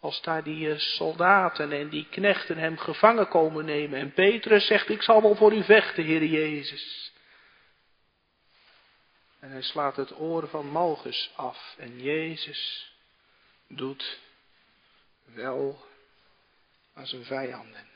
Als 0.00 0.22
daar 0.22 0.42
die 0.42 0.70
eh, 0.70 0.78
soldaten 0.78 1.72
en 1.72 1.88
die 1.88 2.06
knechten 2.10 2.56
hem 2.56 2.78
gevangen 2.78 3.28
komen 3.28 3.64
nemen. 3.64 4.00
En 4.00 4.12
Petrus 4.12 4.66
zegt, 4.66 4.88
ik 4.88 5.02
zal 5.02 5.22
wel 5.22 5.34
voor 5.34 5.52
u 5.52 5.64
vechten, 5.64 6.04
Heer 6.04 6.24
Jezus. 6.24 7.12
En 9.40 9.50
hij 9.50 9.62
slaat 9.62 9.96
het 9.96 10.18
oor 10.18 10.48
van 10.48 10.66
Malchus 10.66 11.30
af. 11.36 11.74
En 11.78 12.02
Jezus 12.02 12.92
doet 13.68 14.18
wel 15.24 15.84
aan 16.94 17.06
zijn 17.06 17.24
vijanden. 17.24 17.88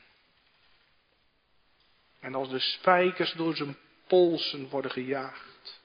En 2.20 2.34
als 2.34 2.48
de 2.48 2.58
spijkers 2.58 3.32
door 3.32 3.56
zijn 3.56 3.76
polsen 4.06 4.68
worden 4.68 4.90
gejaagd. 4.90 5.80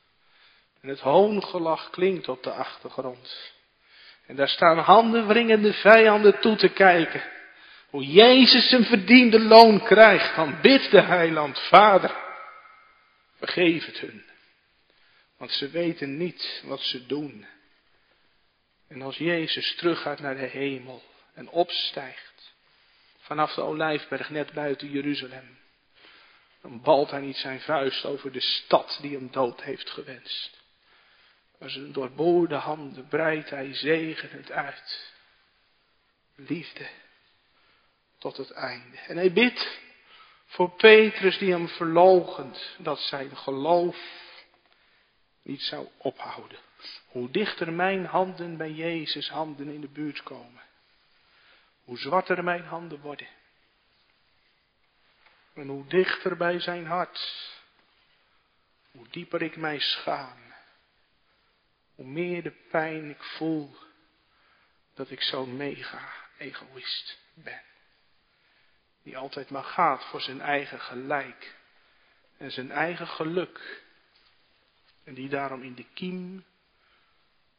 En 0.82 0.89
het 0.89 0.99
hoongelach 0.99 1.89
klinkt 1.89 2.28
op 2.28 2.43
de 2.43 2.51
achtergrond. 2.51 3.53
En 4.30 4.36
daar 4.36 4.50
staan 4.50 4.78
handenwringende 4.78 5.74
vijanden 5.74 6.40
toe 6.40 6.56
te 6.56 6.70
kijken. 6.70 7.24
Hoe 7.90 8.06
Jezus 8.06 8.70
zijn 8.70 8.86
verdiende 8.86 9.40
loon 9.40 9.84
krijgt. 9.84 10.36
Dan 10.36 10.62
bidt 10.62 10.92
de 10.92 11.02
heiland, 11.02 11.60
Vader, 11.60 12.16
vergeef 13.38 13.86
het 13.86 14.00
hun. 14.00 14.24
Want 15.38 15.52
ze 15.52 15.70
weten 15.70 16.18
niet 16.18 16.64
wat 16.66 16.82
ze 16.82 17.06
doen. 17.06 17.46
En 18.88 19.02
als 19.02 19.18
Jezus 19.18 19.76
teruggaat 19.76 20.20
naar 20.20 20.36
de 20.36 20.46
hemel 20.46 21.04
en 21.34 21.50
opstijgt. 21.50 22.54
Vanaf 23.20 23.54
de 23.54 23.62
olijfberg 23.62 24.30
net 24.30 24.54
buiten 24.54 24.92
Jeruzalem. 24.92 25.58
Dan 26.62 26.82
balt 26.82 27.12
hij 27.12 27.22
niet 27.22 27.38
zijn 27.38 27.62
vuist 27.62 28.06
over 28.06 28.32
de 28.32 28.42
stad 28.42 28.98
die 29.02 29.16
hem 29.16 29.32
dood 29.32 29.62
heeft 29.62 29.90
gewenst. 29.90 30.59
Maar 31.60 31.70
zijn 31.70 31.91
doorboorde 31.91 32.55
handen 32.55 33.07
breidt 33.07 33.49
hij 33.49 33.74
zegenend 33.74 34.51
uit. 34.51 35.14
Liefde 36.36 36.89
tot 38.18 38.38
het 38.38 38.51
einde. 38.51 38.97
En 38.97 39.18
hij 39.18 39.34
bidt 39.34 39.80
voor 40.45 40.72
Petrus 40.72 41.38
die 41.38 41.51
hem 41.51 41.68
verlogent 41.68 42.76
dat 42.78 42.99
zijn 42.99 43.38
geloof 43.38 43.97
niet 45.41 45.62
zou 45.62 45.88
ophouden. 45.97 46.60
Hoe 47.07 47.32
dichter 47.32 47.74
mijn 47.74 48.05
handen 48.05 48.57
bij 48.57 48.72
Jezus 48.72 49.30
handen 49.30 49.70
in 49.70 49.82
de 49.82 49.89
buurt 49.89 50.24
komen. 50.24 50.62
Hoe 51.84 51.97
zwarter 51.97 52.43
mijn 52.43 52.64
handen 52.64 52.99
worden. 52.99 53.28
En 55.53 55.68
hoe 55.68 55.88
dichter 55.88 56.38
bij 56.38 56.60
zijn 56.60 56.86
hart. 56.86 57.51
Hoe 58.91 59.07
dieper 59.10 59.41
ik 59.41 59.57
mij 59.57 59.80
schaam 59.80 60.49
hoe 62.00 62.08
meer 62.08 62.43
de 62.43 62.52
pijn 62.70 63.10
ik 63.10 63.24
voel 63.24 63.76
dat 64.93 65.12
ik 65.12 65.22
zo'n 65.22 65.58
mega 65.58 66.14
egoïst 66.38 67.20
ben. 67.34 67.62
Die 69.04 69.18
altijd 69.18 69.50
maar 69.50 69.64
gaat 69.64 70.04
voor 70.06 70.22
zijn 70.22 70.41
eigen 70.41 70.80
gelijk 70.80 71.56
en 72.38 72.52
zijn 72.52 72.72
eigen 72.72 73.08
geluk. 73.08 73.84
En 75.04 75.14
die 75.14 75.30
daarom 75.30 75.64
in 75.64 75.76
de 75.76 75.86
kiem 75.93 76.45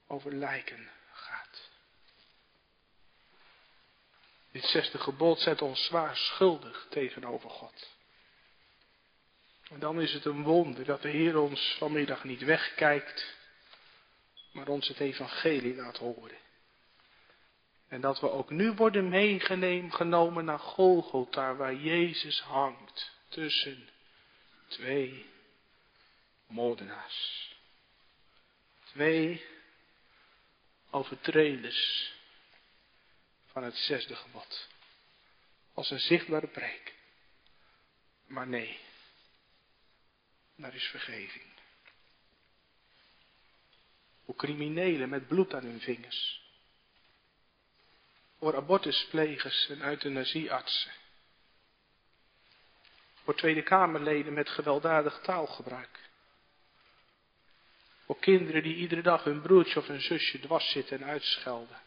over 0.06 0.34
lijken 0.34 0.90
gaat. 1.12 1.70
Dit 4.50 4.64
zesde 4.64 4.98
gebod 4.98 5.40
zet 5.40 5.62
ons 5.62 5.84
zwaar 5.84 6.16
schuldig 6.16 6.86
tegenover 6.90 7.50
God. 7.50 7.88
En 9.70 9.78
dan 9.78 10.00
is 10.00 10.12
het 10.12 10.24
een 10.24 10.42
wonder 10.42 10.84
dat 10.84 11.02
de 11.02 11.10
Heer 11.10 11.38
ons 11.38 11.76
vanmiddag 11.78 12.24
niet 12.24 12.42
wegkijkt 12.42 13.38
maar 14.52 14.68
ons 14.68 14.88
het 14.88 15.00
evangelie 15.00 15.74
laat 15.74 15.96
horen. 15.96 16.38
En 17.88 18.00
dat 18.00 18.20
we 18.20 18.30
ook 18.30 18.50
nu 18.50 18.72
worden 18.72 19.08
meegenomen 19.08 20.44
naar 20.44 20.58
Golgotha, 20.58 21.54
waar 21.54 21.74
Jezus 21.74 22.40
hangt 22.40 23.10
tussen 23.28 23.88
twee 24.68 25.26
moordenaars. 26.46 27.48
Twee 28.84 29.44
overtreders 30.90 32.12
van 33.46 33.62
het 33.62 33.76
zesde 33.76 34.14
gebod. 34.16 34.68
Als 35.74 35.90
een 35.90 36.00
zichtbare 36.00 36.48
preek. 36.48 36.94
Maar 38.26 38.46
nee, 38.46 38.78
daar 40.56 40.74
is 40.74 40.84
vergeving. 40.84 41.49
Voor 44.30 44.38
criminelen 44.38 45.08
met 45.08 45.28
bloed 45.28 45.54
aan 45.54 45.62
hun 45.62 45.80
vingers. 45.80 46.42
Voor 48.38 48.56
abortusplegers 48.56 49.68
en 49.68 49.82
euthanasieartsen. 49.82 50.92
Voor 53.24 53.36
Tweede 53.36 53.62
Kamerleden 53.62 54.32
met 54.32 54.48
gewelddadig 54.48 55.20
taalgebruik. 55.22 55.98
Voor 58.04 58.18
kinderen 58.18 58.62
die 58.62 58.74
iedere 58.74 59.02
dag 59.02 59.24
hun 59.24 59.40
broertje 59.40 59.78
of 59.78 59.86
hun 59.86 60.00
zusje 60.00 60.40
dwars 60.40 60.70
zitten 60.70 61.00
en 61.00 61.08
uitschelden. 61.08 61.80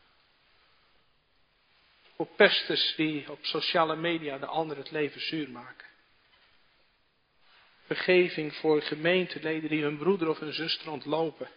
Voor 2.15 2.27
pesters 2.27 2.95
die 2.95 3.31
op 3.31 3.45
sociale 3.45 3.95
media 3.95 4.37
de 4.37 4.45
ander 4.45 4.77
het 4.77 4.91
leven 4.91 5.21
zuur 5.21 5.49
maken. 5.49 5.87
Vergeving 7.85 8.55
voor 8.55 8.81
gemeenteleden 8.81 9.69
die 9.69 9.83
hun 9.83 9.97
broeder 9.97 10.29
of 10.29 10.39
hun 10.39 10.53
zuster 10.53 10.91
ontlopen 10.91 11.49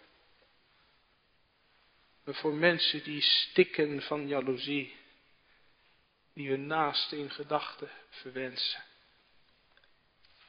voor 2.35 2.55
mensen 2.55 3.03
die 3.03 3.20
stikken 3.20 4.03
van 4.03 4.29
jaloezie, 4.29 4.97
die 6.33 6.49
hun 6.49 6.66
naaste 6.66 7.18
in 7.18 7.31
gedachten 7.31 7.91
verwensen. 8.11 8.85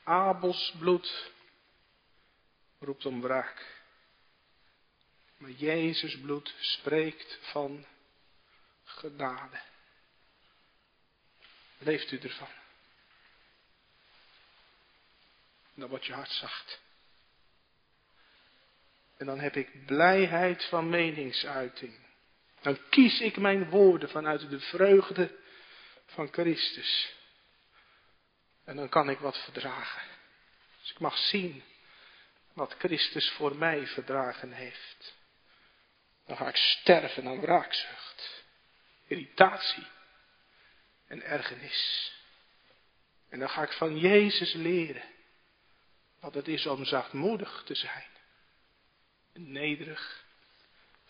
Abels 0.03 0.73
bloed 0.79 1.31
roept 2.79 3.05
om 3.05 3.21
wraak. 3.21 3.75
Maar 5.37 5.51
Jezus 5.51 6.19
bloed 6.19 6.55
spreekt 6.59 7.39
van 7.41 7.85
genade. 8.83 9.61
Leeft 11.77 12.11
u 12.11 12.17
ervan? 12.17 12.49
Dan 15.73 15.89
wordt 15.89 16.05
je 16.05 16.13
hart 16.13 16.31
zacht. 16.31 16.79
En 19.17 19.25
dan 19.25 19.39
heb 19.39 19.55
ik 19.55 19.85
blijheid 19.85 20.63
van 20.65 20.89
meningsuiting. 20.89 21.93
Dan 22.61 22.79
kies 22.89 23.19
ik 23.19 23.37
mijn 23.37 23.69
woorden 23.69 24.09
vanuit 24.09 24.49
de 24.49 24.59
vreugde 24.59 25.35
van 26.05 26.27
Christus. 26.31 27.15
En 28.65 28.75
dan 28.75 28.89
kan 28.89 29.09
ik 29.09 29.19
wat 29.19 29.37
verdragen. 29.37 30.01
Dus 30.81 30.91
ik 30.91 30.99
mag 30.99 31.17
zien 31.17 31.63
wat 32.53 32.75
Christus 32.77 33.29
voor 33.29 33.55
mij 33.55 33.87
verdragen 33.87 34.51
heeft. 34.51 35.15
Dan 36.25 36.37
ga 36.37 36.47
ik 36.47 36.55
sterven 36.55 37.27
aan 37.27 37.41
wraakzucht, 37.41 38.43
irritatie 39.07 39.87
en 41.07 41.21
ergernis. 41.21 42.11
En 43.29 43.39
dan 43.39 43.49
ga 43.49 43.63
ik 43.63 43.71
van 43.71 43.97
Jezus 43.97 44.53
leren 44.53 45.03
wat 46.19 46.33
het 46.33 46.47
is 46.47 46.65
om 46.65 46.85
zachtmoedig 46.85 47.63
te 47.65 47.75
zijn 47.75 48.16
nederig 49.37 50.25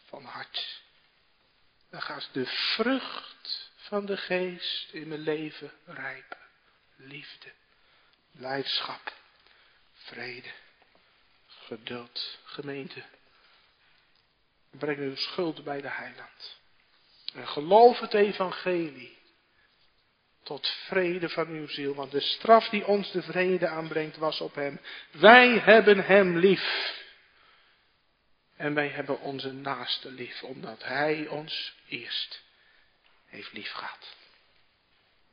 van 0.05 0.23
hart. 0.23 0.81
Dan 1.89 2.01
gaat 2.01 2.29
de 2.31 2.45
vrucht 2.45 3.71
van 3.75 4.05
de 4.05 4.17
geest 4.17 4.91
in 4.91 5.07
mijn 5.07 5.19
leven 5.19 5.71
rijpen. 5.85 6.37
Liefde, 6.95 7.51
blijdschap, 8.31 9.13
vrede, 9.93 10.51
geduld, 11.47 12.39
gemeente. 12.43 13.03
Breng 14.71 14.97
uw 14.97 15.15
schuld 15.15 15.63
bij 15.63 15.81
de 15.81 15.89
heiland. 15.89 16.57
En 17.33 17.47
geloof 17.47 17.99
het 17.99 18.13
evangelie. 18.13 19.17
Tot 20.43 20.67
vrede 20.67 21.29
van 21.29 21.47
uw 21.47 21.67
ziel. 21.67 21.95
Want 21.95 22.11
de 22.11 22.19
straf 22.19 22.69
die 22.69 22.85
ons 22.85 23.11
de 23.11 23.21
vrede 23.21 23.67
aanbrengt 23.67 24.17
was 24.17 24.41
op 24.41 24.55
hem. 24.55 24.79
Wij 25.11 25.59
hebben 25.59 26.05
hem 26.05 26.37
lief. 26.37 26.95
En 28.57 28.73
wij 28.73 28.87
hebben 28.87 29.19
onze 29.19 29.51
naaste 29.51 30.11
lief. 30.11 30.43
Omdat 30.43 30.83
hij 30.83 31.27
ons 31.27 31.75
eerst 31.87 32.41
heeft 33.25 33.53
lief 33.53 33.71
gehad. 33.71 34.15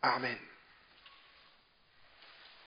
Amen. 0.01 0.54